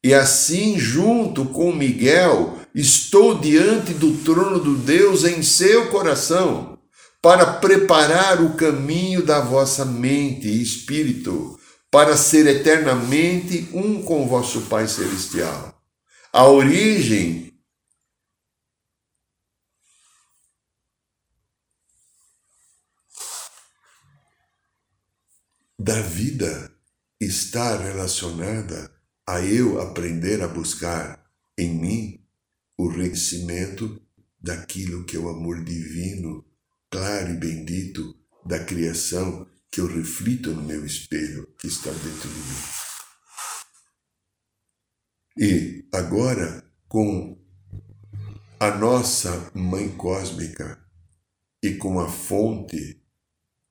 E 0.00 0.14
assim, 0.14 0.78
junto 0.78 1.46
com 1.46 1.72
Miguel, 1.72 2.56
estou 2.72 3.36
diante 3.36 3.92
do 3.94 4.16
trono 4.18 4.60
do 4.60 4.76
Deus 4.76 5.24
em 5.24 5.42
seu 5.42 5.90
coração, 5.90 6.78
para 7.20 7.54
preparar 7.54 8.40
o 8.40 8.54
caminho 8.54 9.26
da 9.26 9.40
vossa 9.40 9.84
mente 9.84 10.46
e 10.46 10.62
espírito, 10.62 11.58
para 11.90 12.16
ser 12.16 12.46
eternamente 12.46 13.68
um 13.72 14.00
com 14.00 14.28
vosso 14.28 14.60
Pai 14.62 14.86
Celestial. 14.86 15.76
A 16.32 16.46
origem 16.46 17.52
da 25.76 26.00
vida 26.02 26.75
está 27.20 27.76
relacionada 27.76 28.90
a 29.26 29.40
eu 29.40 29.80
aprender 29.80 30.42
a 30.42 30.48
buscar 30.48 31.24
em 31.58 31.74
mim 31.74 32.26
o 32.78 32.88
reconhecimento 32.88 34.00
daquilo 34.38 35.04
que 35.04 35.16
é 35.16 35.18
o 35.18 35.28
amor 35.28 35.64
divino, 35.64 36.44
claro 36.90 37.32
e 37.32 37.36
bendito 37.36 38.14
da 38.44 38.62
criação 38.62 39.48
que 39.70 39.80
eu 39.80 39.86
reflito 39.86 40.52
no 40.52 40.62
meu 40.62 40.84
espelho 40.84 41.46
que 41.58 41.66
está 41.66 41.90
dentro 41.90 42.28
de 42.28 42.38
mim. 42.38 42.86
E 45.38 45.88
agora, 45.92 46.64
com 46.88 47.38
a 48.58 48.70
nossa 48.70 49.50
Mãe 49.54 49.88
Cósmica 49.96 50.82
e 51.62 51.74
com 51.74 51.98
a 52.00 52.08
fonte 52.08 53.02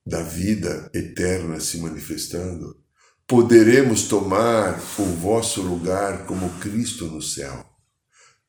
da 0.06 0.22
vida 0.22 0.92
eterna 0.94 1.60
se 1.60 1.80
manifestando, 1.80 2.85
poderemos 3.28 4.04
tomar 4.04 4.80
o 5.00 5.04
vosso 5.04 5.62
lugar 5.62 6.26
como 6.26 6.50
Cristo 6.60 7.06
no 7.06 7.22
céu. 7.22 7.66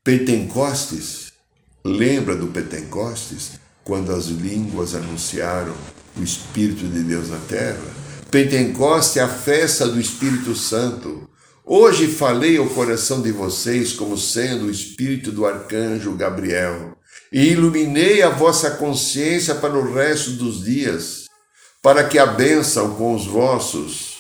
Pentecostes, 0.04 1.32
lembra 1.84 2.36
do 2.36 2.48
Pentecostes, 2.48 3.52
quando 3.82 4.12
as 4.12 4.26
línguas 4.26 4.94
anunciaram 4.94 5.74
o 6.16 6.22
Espírito 6.22 6.86
de 6.88 7.02
Deus 7.02 7.30
na 7.30 7.38
terra? 7.48 7.80
Pentecostes 8.30 9.16
é 9.16 9.20
a 9.20 9.28
festa 9.28 9.88
do 9.88 9.98
Espírito 9.98 10.54
Santo. 10.54 11.26
Hoje 11.64 12.08
falei 12.08 12.58
ao 12.58 12.68
coração 12.68 13.22
de 13.22 13.32
vocês 13.32 13.92
como 13.92 14.16
sendo 14.18 14.66
o 14.66 14.70
espírito 14.70 15.32
do 15.32 15.46
arcanjo 15.46 16.12
Gabriel, 16.12 16.96
e 17.32 17.48
iluminei 17.48 18.22
a 18.22 18.28
vossa 18.28 18.72
consciência 18.72 19.54
para 19.54 19.76
o 19.76 19.92
resto 19.92 20.32
dos 20.32 20.64
dias, 20.64 21.24
para 21.82 22.04
que 22.04 22.18
a 22.18 22.26
bênção 22.26 22.94
com 22.94 23.14
os 23.16 23.26
vossos 23.26 24.15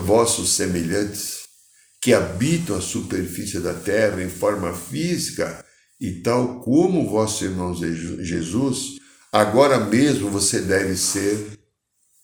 vossos 0.00 0.54
semelhantes 0.54 1.48
que 2.00 2.14
habitam 2.14 2.76
a 2.76 2.80
superfície 2.80 3.60
da 3.60 3.74
terra 3.74 4.22
em 4.22 4.28
forma 4.28 4.72
física, 4.72 5.64
e 6.00 6.22
tal 6.22 6.60
como 6.60 7.08
vosso 7.08 7.44
irmão 7.44 7.74
Jesus, 7.74 8.98
agora 9.32 9.80
mesmo 9.80 10.30
você 10.30 10.60
deve 10.60 10.96
ser 10.96 11.58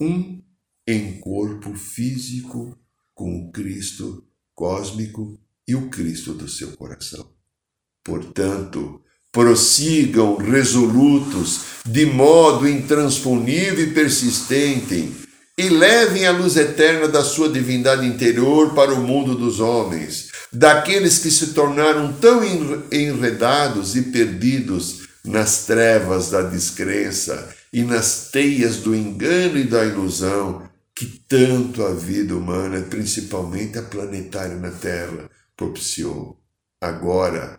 um 0.00 0.40
em 0.86 1.18
corpo 1.18 1.74
físico 1.74 2.78
com 3.12 3.40
o 3.40 3.52
Cristo 3.52 4.24
cósmico 4.54 5.40
e 5.66 5.74
o 5.74 5.88
Cristo 5.88 6.34
do 6.34 6.48
seu 6.48 6.72
coração. 6.76 7.28
Portanto, 8.04 9.02
prossigam 9.32 10.36
resolutos, 10.36 11.62
de 11.84 12.06
modo 12.06 12.68
intransponível 12.68 13.84
e 13.84 13.92
persistente, 13.92 15.10
e 15.56 15.68
levem 15.68 16.26
a 16.26 16.32
luz 16.32 16.56
eterna 16.56 17.06
da 17.06 17.22
sua 17.22 17.48
divindade 17.48 18.06
interior 18.06 18.74
para 18.74 18.92
o 18.92 19.00
mundo 19.00 19.36
dos 19.36 19.60
homens, 19.60 20.30
daqueles 20.52 21.18
que 21.18 21.30
se 21.30 21.48
tornaram 21.48 22.12
tão 22.14 22.42
enredados 22.90 23.94
e 23.94 24.02
perdidos 24.02 25.04
nas 25.24 25.64
trevas 25.64 26.30
da 26.30 26.42
descrença 26.42 27.54
e 27.72 27.82
nas 27.82 28.30
teias 28.30 28.78
do 28.78 28.94
engano 28.94 29.58
e 29.58 29.64
da 29.64 29.84
ilusão 29.84 30.68
que 30.94 31.06
tanto 31.06 31.84
a 31.84 31.92
vida 31.92 32.36
humana, 32.36 32.80
principalmente 32.82 33.78
a 33.78 33.82
planetária 33.82 34.56
na 34.56 34.70
Terra, 34.70 35.28
propiciou. 35.56 36.38
Agora, 36.80 37.58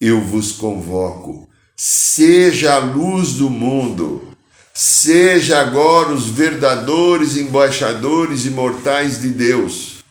eu 0.00 0.20
vos 0.20 0.52
convoco, 0.52 1.48
seja 1.76 2.74
a 2.74 2.78
luz 2.78 3.34
do 3.34 3.48
mundo, 3.48 4.29
seja 4.72 5.60
agora 5.60 6.12
os 6.12 6.28
verdadeiros 6.28 7.36
embaixadores 7.36 8.44
imortais 8.44 9.20
de 9.20 9.28
Deus, 9.28 10.04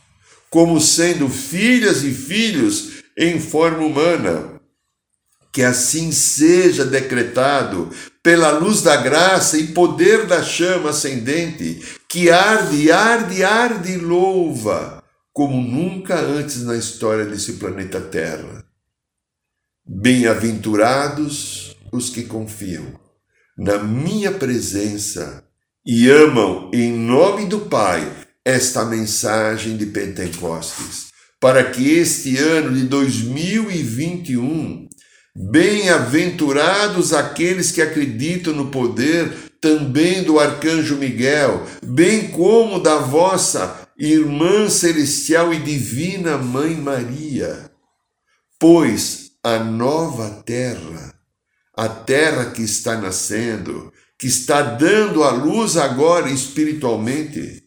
como 0.50 0.80
sendo 0.80 1.30
filhas 1.30 2.04
e 2.04 2.12
filhos 2.12 3.04
em 3.18 3.40
forma 3.40 3.86
humana, 3.86 4.60
que 5.52 5.62
assim 5.62 6.12
seja 6.12 6.86
decretado 6.86 7.90
pela 8.22 8.52
luz 8.52 8.82
da 8.82 8.98
graça 8.98 9.58
e 9.58 9.68
poder 9.68 10.26
da 10.28 10.44
chama 10.44 10.92
ascendente, 10.92 11.82
que 12.08 12.30
arde, 12.30 12.92
arde, 12.92 13.44
arde 13.44 13.94
e 13.94 13.98
louva, 13.98 15.04
como 15.34 15.62
nunca 15.62 16.20
antes 16.20 16.64
na 16.64 16.76
história 16.76 17.26
desse 17.26 17.54
planeta 17.54 18.00
Terra. 18.00 18.64
Bem-aventurados 19.86 21.76
os 21.92 22.10
que 22.10 22.24
confiam 22.24 23.09
na 23.60 23.78
minha 23.78 24.32
presença 24.32 25.44
e 25.86 26.10
amam 26.10 26.72
em 26.74 26.94
nome 26.94 27.46
do 27.46 27.60
Pai 27.60 28.10
esta 28.46 28.86
mensagem 28.86 29.76
de 29.76 29.88
Pentecostes, 29.88 31.10
para 31.40 31.66
que 31.66 31.92
este 31.92 32.38
ano 32.38 32.74
de 32.74 32.86
2021 32.86 34.88
Bem-aventurados 35.36 37.14
aqueles 37.14 37.72
que 37.72 37.82
acreditam 37.82 38.52
no 38.52 38.72
poder 38.72 39.32
também 39.62 40.24
do 40.24 40.40
arcanjo 40.40 40.98
Miguel, 40.98 41.66
bem 41.86 42.30
como 42.30 42.80
da 42.80 42.98
vossa 42.98 43.88
irmã 43.98 44.68
celestial 44.70 45.54
e 45.54 45.60
divina 45.60 46.38
Mãe 46.38 46.76
Maria. 46.76 47.70
Pois 48.60 49.32
a 49.44 49.60
nova 49.60 50.42
terra, 50.46 51.14
a 51.80 51.88
terra 51.88 52.52
que 52.52 52.62
está 52.62 53.00
nascendo, 53.00 53.90
que 54.18 54.28
está 54.28 54.62
dando 54.62 55.24
a 55.24 55.32
luz 55.32 55.78
agora 55.78 56.30
espiritualmente, 56.30 57.64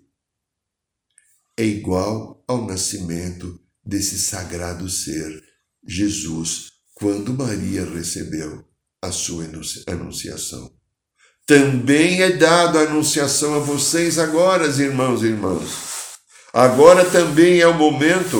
é 1.56 1.64
igual 1.64 2.44
ao 2.46 2.66
nascimento 2.66 3.58
desse 3.82 4.18
sagrado 4.18 4.86
ser, 4.90 5.42
Jesus 5.82 6.72
quando 6.94 7.32
Maria 7.32 7.86
recebeu 7.86 8.62
a 9.00 9.10
sua 9.10 9.46
anunciação. 9.86 10.70
Também 11.46 12.20
é 12.20 12.32
dado 12.32 12.78
a 12.78 12.82
anunciação 12.82 13.54
a 13.54 13.60
vocês 13.60 14.18
agora, 14.18 14.66
irmãos 14.66 15.22
e 15.22 15.28
irmãs. 15.28 16.18
Agora 16.52 17.08
também 17.08 17.60
é 17.60 17.66
o 17.66 17.78
momento 17.78 18.38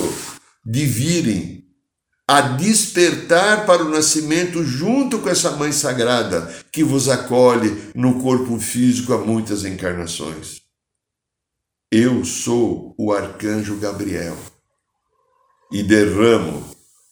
de 0.67 0.85
virem 0.85 1.52
a 2.33 2.41
despertar 2.41 3.67
para 3.67 3.85
o 3.85 3.91
nascimento 3.91 4.65
junto 4.65 5.19
com 5.19 5.29
essa 5.29 5.51
mãe 5.51 5.71
sagrada 5.71 6.51
que 6.73 6.83
vos 6.83 7.07
acolhe 7.11 7.93
no 7.95 8.23
corpo 8.23 8.59
físico 8.59 9.13
há 9.13 9.19
muitas 9.19 9.67
encarnações. 9.67 10.63
Eu 11.93 12.25
sou 12.25 12.95
o 12.97 13.13
arcanjo 13.13 13.77
Gabriel 13.77 14.35
e 15.71 15.83
derramo 15.83 16.65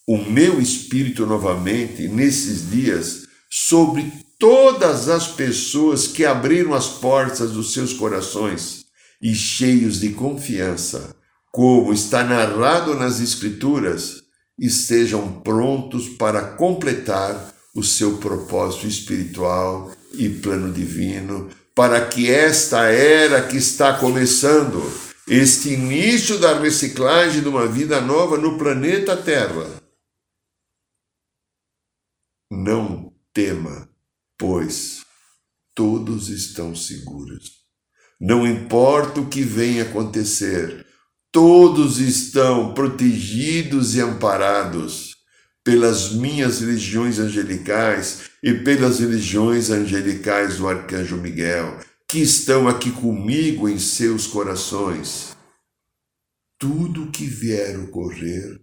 o 0.08 0.16
meu 0.16 0.58
espírito 0.58 1.26
novamente 1.26 2.08
nesses 2.08 2.70
dias 2.70 3.26
sobre 3.50 4.10
todas 4.38 5.10
as 5.10 5.26
pessoas 5.26 6.06
que 6.06 6.24
abriram 6.24 6.72
as 6.72 6.88
portas 6.88 7.50
dos 7.50 7.74
seus 7.74 7.92
corações 7.92 8.86
e 9.20 9.34
cheios 9.34 10.00
de 10.00 10.14
confiança, 10.14 11.14
como 11.52 11.92
está 11.92 12.24
narrado 12.24 12.94
nas 12.94 13.20
Escrituras, 13.20 14.19
estejam 14.60 15.40
prontos 15.40 16.06
para 16.06 16.42
completar 16.42 17.54
o 17.74 17.82
seu 17.82 18.18
propósito 18.18 18.86
espiritual 18.86 19.90
e 20.12 20.28
plano 20.28 20.70
divino, 20.70 21.48
para 21.74 22.06
que 22.06 22.30
esta 22.30 22.88
era 22.90 23.46
que 23.48 23.56
está 23.56 23.98
começando, 23.98 24.82
este 25.26 25.70
início 25.70 26.38
da 26.38 26.58
reciclagem 26.58 27.40
de 27.40 27.48
uma 27.48 27.66
vida 27.66 28.00
nova 28.00 28.36
no 28.36 28.58
planeta 28.58 29.16
Terra, 29.16 29.80
não 32.50 33.14
tema, 33.32 33.88
pois 34.36 35.06
todos 35.74 36.28
estão 36.28 36.74
seguros. 36.74 37.60
Não 38.20 38.46
importa 38.46 39.20
o 39.20 39.28
que 39.28 39.42
venha 39.42 39.84
acontecer, 39.84 40.84
todos 41.32 41.98
estão 41.98 42.74
protegidos 42.74 43.94
e 43.94 44.00
amparados 44.00 45.16
pelas 45.64 46.12
minhas 46.12 46.60
legiões 46.60 47.18
angelicais 47.18 48.30
e 48.42 48.54
pelas 48.54 48.98
legiões 48.98 49.70
angelicais 49.70 50.56
do 50.56 50.66
arcanjo 50.66 51.16
Miguel, 51.16 51.78
que 52.08 52.18
estão 52.18 52.66
aqui 52.66 52.90
comigo 52.90 53.68
em 53.68 53.78
seus 53.78 54.26
corações. 54.26 55.36
Tudo 56.58 57.10
que 57.10 57.26
vier 57.26 57.78
ocorrer 57.78 58.60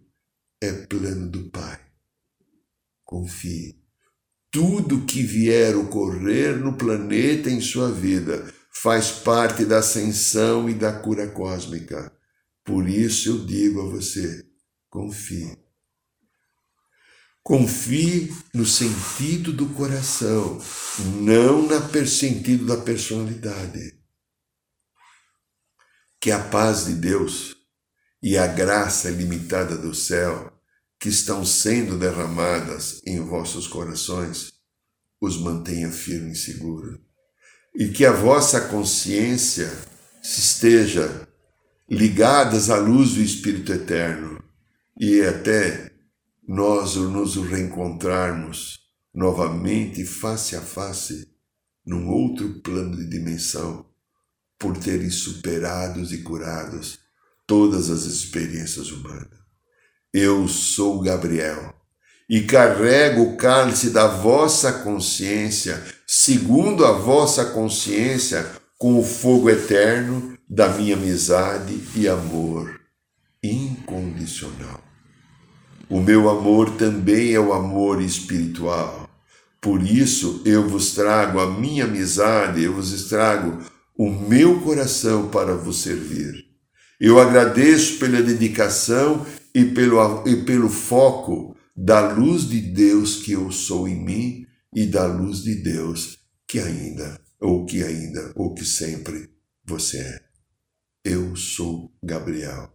é 0.62 0.72
plano 0.72 1.30
do 1.30 1.50
Pai. 1.50 1.80
Confie. 3.06 3.76
Tudo 4.52 5.06
que 5.06 5.24
vier 5.24 5.76
ocorrer 5.78 6.58
no 6.58 6.74
planeta 6.74 7.50
em 7.50 7.62
sua 7.62 7.92
vida 7.92 8.46
faz 8.72 9.12
parte 9.12 9.66
da 9.66 9.80
ascensão 9.80 10.70
e 10.70 10.74
da 10.74 10.92
cura 10.92 11.28
cósmica. 11.28 12.17
Por 12.68 12.90
isso 12.90 13.30
eu 13.30 13.46
digo 13.46 13.80
a 13.80 13.90
você: 13.90 14.46
confie. 14.90 15.58
Confie 17.42 18.30
no 18.54 18.66
sentido 18.66 19.54
do 19.54 19.70
coração, 19.70 20.60
não 21.22 21.62
no 21.62 22.08
sentido 22.08 22.66
da 22.66 22.76
personalidade. 22.76 23.98
Que 26.20 26.30
a 26.30 26.44
paz 26.44 26.88
de 26.88 26.96
Deus 26.96 27.56
e 28.22 28.38
a 28.38 28.48
graça 28.48 29.10
ilimitada 29.10 29.78
do 29.78 29.96
céu 29.96 30.52
que 31.00 31.08
estão 31.08 31.46
sendo 31.46 31.98
derramadas 31.98 33.02
em 33.06 33.22
vossos 33.22 33.66
corações 33.66 34.52
os 35.22 35.38
mantenha 35.38 35.90
firme 35.90 36.34
e 36.34 36.36
seguro. 36.36 37.00
E 37.74 37.88
que 37.88 38.06
a 38.06 38.12
vossa 38.12 38.60
consciência 38.68 39.72
esteja 40.22 41.28
ligadas 41.90 42.70
à 42.70 42.78
luz 42.78 43.14
do 43.14 43.22
Espírito 43.22 43.72
Eterno 43.72 44.44
e 45.00 45.22
até 45.22 45.92
nós 46.46 46.96
nos 46.96 47.36
reencontrarmos 47.36 48.80
novamente 49.14 50.06
face 50.06 50.56
a 50.56 50.62
face 50.62 51.28
num 51.86 52.10
outro 52.10 52.60
plano 52.62 52.96
de 52.98 53.10
dimensão 53.10 53.86
por 54.60 54.78
terem 54.78 55.10
superados 55.10 56.12
e 56.12 56.20
curados 56.20 57.00
todas 57.46 57.90
as 57.90 58.04
experiências 58.04 58.92
humanas. 58.92 59.40
Eu 60.14 60.48
sou 60.48 61.02
Gabriel 61.02 61.74
e 62.30 62.42
carrego 62.42 63.22
o 63.22 63.38
cálice 63.38 63.92
da 63.92 64.08
vossa 64.08 64.74
consciência, 64.84 65.82
segundo 66.06 66.86
a 66.86 66.92
vossa 66.92 67.46
consciência, 67.46 68.46
com 68.78 69.00
o 69.00 69.04
fogo 69.04 69.50
eterno 69.50 70.37
da 70.50 70.70
minha 70.70 70.96
amizade 70.96 71.78
e 71.96 72.08
amor 72.08 72.80
incondicional. 73.44 74.82
O 75.90 76.02
meu 76.02 76.30
amor 76.30 76.72
também 76.78 77.34
é 77.34 77.40
o 77.40 77.54
amor 77.54 78.02
espiritual. 78.02 79.10
Por 79.62 79.82
isso 79.82 80.42
eu 80.46 80.68
vos 80.68 80.92
trago 80.92 81.40
a 81.40 81.60
minha 81.60 81.86
amizade, 81.86 82.64
eu 82.64 82.74
vos 82.74 83.10
trago 83.10 83.64
o 83.98 84.10
meu 84.10 84.62
coração 84.62 85.30
para 85.30 85.56
vos 85.56 85.82
servir. 85.82 86.46
Eu 87.00 87.20
agradeço 87.20 88.00
pela 88.00 88.22
dedicação 88.22 89.26
e 89.54 89.66
pelo, 89.66 90.28
e 90.28 90.44
pelo 90.44 90.70
foco 90.70 91.56
da 91.76 92.12
luz 92.12 92.48
de 92.48 92.60
Deus 92.60 93.18
que 93.18 93.34
eu 93.34 93.52
sou 93.52 93.88
em 93.88 94.04
mim 94.04 94.46
e 94.74 94.86
da 94.86 95.06
luz 95.06 95.44
de 95.44 95.56
Deus 95.56 96.18
que 96.48 96.60
ainda, 96.60 97.20
ou 97.40 97.66
que 97.66 97.84
ainda, 97.84 98.32
ou 98.36 98.54
que 98.54 98.66
sempre 98.66 99.30
você 99.66 99.98
é. 99.98 100.27
Eu 101.10 101.36
sou 101.36 101.92
Gabriel, 102.04 102.70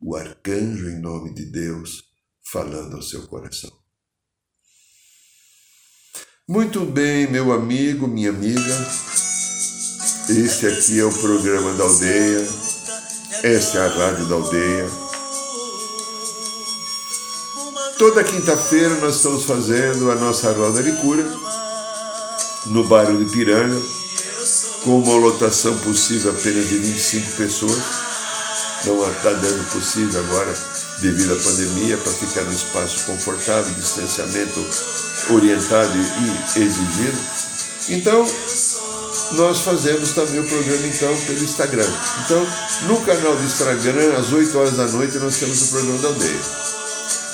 o 0.00 0.14
arcanjo 0.14 0.88
em 0.88 1.00
nome 1.00 1.34
de 1.34 1.46
Deus, 1.46 2.04
falando 2.42 2.94
ao 2.94 3.02
seu 3.02 3.26
coração. 3.26 3.72
Muito 6.48 6.84
bem, 6.84 7.26
meu 7.26 7.52
amigo, 7.52 8.06
minha 8.06 8.30
amiga. 8.30 8.60
Este 10.28 10.66
aqui 10.66 11.00
é 11.00 11.04
o 11.04 11.20
programa 11.20 11.74
da 11.74 11.84
aldeia 11.84 12.66
essa 13.42 13.78
é 13.78 13.86
a 13.86 13.88
Rádio 13.88 14.26
da 14.26 14.34
Aldeia. 14.34 14.90
Toda 17.98 18.24
quinta-feira 18.24 18.94
nós 18.96 19.16
estamos 19.16 19.44
fazendo 19.44 20.10
a 20.10 20.14
nossa 20.14 20.52
roda 20.52 20.82
de 20.82 20.92
cura 21.00 21.24
no 22.66 22.84
bairro 22.88 23.24
de 23.24 23.30
Piranga, 23.30 23.80
com 24.86 25.00
uma 25.00 25.16
lotação 25.16 25.76
possível 25.78 26.30
apenas 26.30 26.68
de 26.68 26.78
25 26.78 27.32
pessoas. 27.32 27.82
Não 28.84 29.10
está 29.10 29.32
dando 29.32 29.68
possível 29.72 30.20
agora 30.20 30.54
devido 31.00 31.32
à 31.32 31.36
pandemia 31.36 31.98
para 31.98 32.12
ficar 32.12 32.42
num 32.42 32.52
espaço 32.52 33.04
confortável, 33.04 33.74
distanciamento 33.74 34.64
orientado 35.30 35.92
e 35.98 36.60
exigido. 36.60 37.18
Então, 37.88 38.24
nós 39.32 39.58
fazemos 39.58 40.12
também 40.12 40.38
o 40.38 40.44
programa 40.44 40.86
então 40.86 41.16
pelo 41.26 41.42
Instagram. 41.42 41.90
Então, 42.24 42.46
no 42.82 43.00
canal 43.00 43.34
do 43.34 43.42
Instagram, 43.42 44.16
às 44.16 44.32
8 44.32 44.56
horas 44.56 44.76
da 44.76 44.86
noite, 44.86 45.18
nós 45.18 45.36
temos 45.36 45.62
o 45.62 45.66
programa 45.66 45.98
da 45.98 46.08
aldeia. 46.08 46.40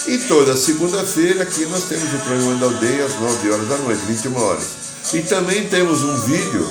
E 0.06 0.18
toda 0.26 0.56
segunda-feira 0.56 1.42
aqui 1.42 1.66
nós 1.66 1.84
temos 1.84 2.14
o 2.14 2.18
programa 2.24 2.54
da 2.54 2.66
aldeia 2.66 3.04
às 3.04 3.14
9 3.20 3.50
horas 3.50 3.68
da 3.68 3.76
noite, 3.76 4.00
21 4.08 4.36
horas. 4.36 4.64
E 5.12 5.20
também 5.20 5.68
temos 5.68 6.02
um 6.02 6.16
vídeo 6.22 6.66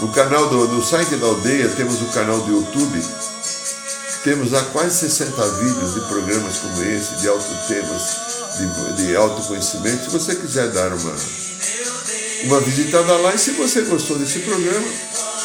no 0.00 0.08
canal 0.08 0.48
do 0.48 0.82
site 0.82 1.16
da 1.16 1.26
aldeia, 1.26 1.68
temos 1.70 2.00
o 2.02 2.06
canal 2.06 2.38
do 2.40 2.52
YouTube. 2.52 3.02
Temos 4.24 4.50
lá 4.50 4.62
quase 4.72 5.08
60 5.08 5.48
vídeos 5.58 5.94
de 5.94 6.00
programas 6.00 6.58
como 6.58 6.82
esse, 6.82 7.14
de 7.16 7.28
alto 7.28 7.46
temas, 7.68 8.16
de, 8.58 9.06
de 9.06 9.16
autoconhecimento. 9.16 10.04
Se 10.04 10.10
você 10.10 10.34
quiser 10.34 10.68
dar 10.72 10.92
uma 10.92 11.14
uma 12.44 12.60
visitada 12.60 13.16
lá 13.16 13.34
e 13.34 13.38
se 13.38 13.52
você 13.52 13.82
gostou 13.82 14.18
desse 14.18 14.40
programa, 14.40 14.86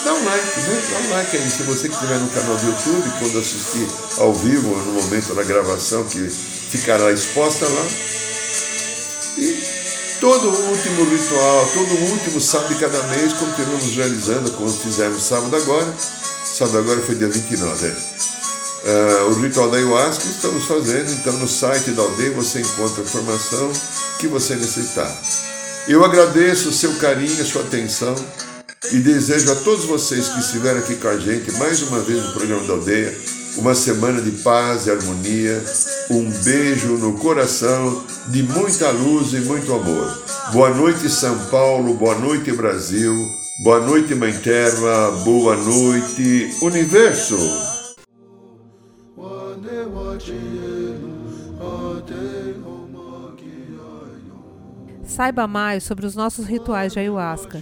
dá 0.03 0.13
um 0.13 0.25
like, 0.25 0.59
né? 0.59 0.83
Dá 0.91 0.99
um 0.99 1.09
like 1.11 1.37
aí. 1.37 1.49
Se 1.49 1.63
você 1.63 1.87
estiver 1.87 2.19
no 2.19 2.29
canal 2.29 2.55
do 2.57 2.65
YouTube, 2.65 3.11
quando 3.19 3.39
assistir 3.39 3.87
ao 4.17 4.33
vivo, 4.33 4.75
no 4.75 5.01
momento 5.01 5.33
da 5.33 5.43
gravação, 5.43 6.03
que 6.05 6.29
ficará 6.29 7.11
exposta 7.11 7.65
lá. 7.67 7.87
Todo 10.21 10.49
último 10.49 11.03
ritual, 11.05 11.67
todo 11.73 11.95
último 12.11 12.39
sábado 12.39 12.75
de 12.75 12.79
cada 12.79 13.01
mês, 13.07 13.33
continuamos 13.33 13.95
realizando, 13.95 14.51
como 14.51 14.71
fizemos 14.71 15.23
sábado 15.23 15.55
agora. 15.55 15.91
Sábado 16.45 16.77
agora 16.77 17.01
foi 17.01 17.15
dia 17.15 17.27
29, 17.27 17.87
né? 17.87 17.95
Uh, 18.83 19.31
o 19.31 19.41
ritual 19.41 19.71
da 19.71 19.77
ayahuasca 19.77 20.23
estamos 20.25 20.65
fazendo, 20.65 21.11
então 21.11 21.33
no 21.33 21.47
site 21.47 21.89
da 21.91 22.03
aldeia 22.03 22.33
você 22.33 22.61
encontra 22.61 23.01
a 23.01 23.03
informação 23.03 23.71
que 24.19 24.27
você 24.27 24.55
necessitar. 24.55 25.11
Eu 25.87 26.05
agradeço 26.05 26.69
o 26.69 26.73
seu 26.73 26.93
carinho, 26.97 27.41
a 27.41 27.45
sua 27.45 27.63
atenção 27.63 28.13
e 28.91 28.97
desejo 28.97 29.51
a 29.51 29.55
todos 29.55 29.85
vocês 29.85 30.27
que 30.29 30.39
estiveram 30.39 30.81
aqui 30.81 30.97
com 30.97 31.07
a 31.07 31.17
gente 31.17 31.51
mais 31.53 31.81
uma 31.81 31.99
vez 31.99 32.23
no 32.23 32.31
programa 32.33 32.63
da 32.67 32.73
Aldeia 32.73 33.40
uma 33.57 33.75
semana 33.75 34.21
de 34.21 34.31
paz 34.43 34.87
e 34.87 34.91
harmonia, 34.91 35.63
um 36.09 36.29
beijo 36.43 36.97
no 36.97 37.17
coração, 37.17 38.03
de 38.27 38.43
muita 38.43 38.89
luz 38.91 39.33
e 39.33 39.41
muito 39.41 39.73
amor. 39.73 40.23
Boa 40.53 40.69
noite, 40.69 41.09
São 41.09 41.37
Paulo, 41.47 41.93
boa 41.95 42.15
noite, 42.15 42.51
Brasil, 42.51 43.13
boa 43.63 43.79
noite, 43.79 44.15
Mãe 44.15 44.33
Terra, 44.33 45.11
boa 45.23 45.55
noite, 45.57 46.49
Universo. 46.61 47.37
Saiba 55.03 55.45
mais 55.45 55.83
sobre 55.83 56.05
os 56.05 56.15
nossos 56.15 56.45
rituais 56.45 56.93
de 56.93 56.99
ayahuasca, 56.99 57.61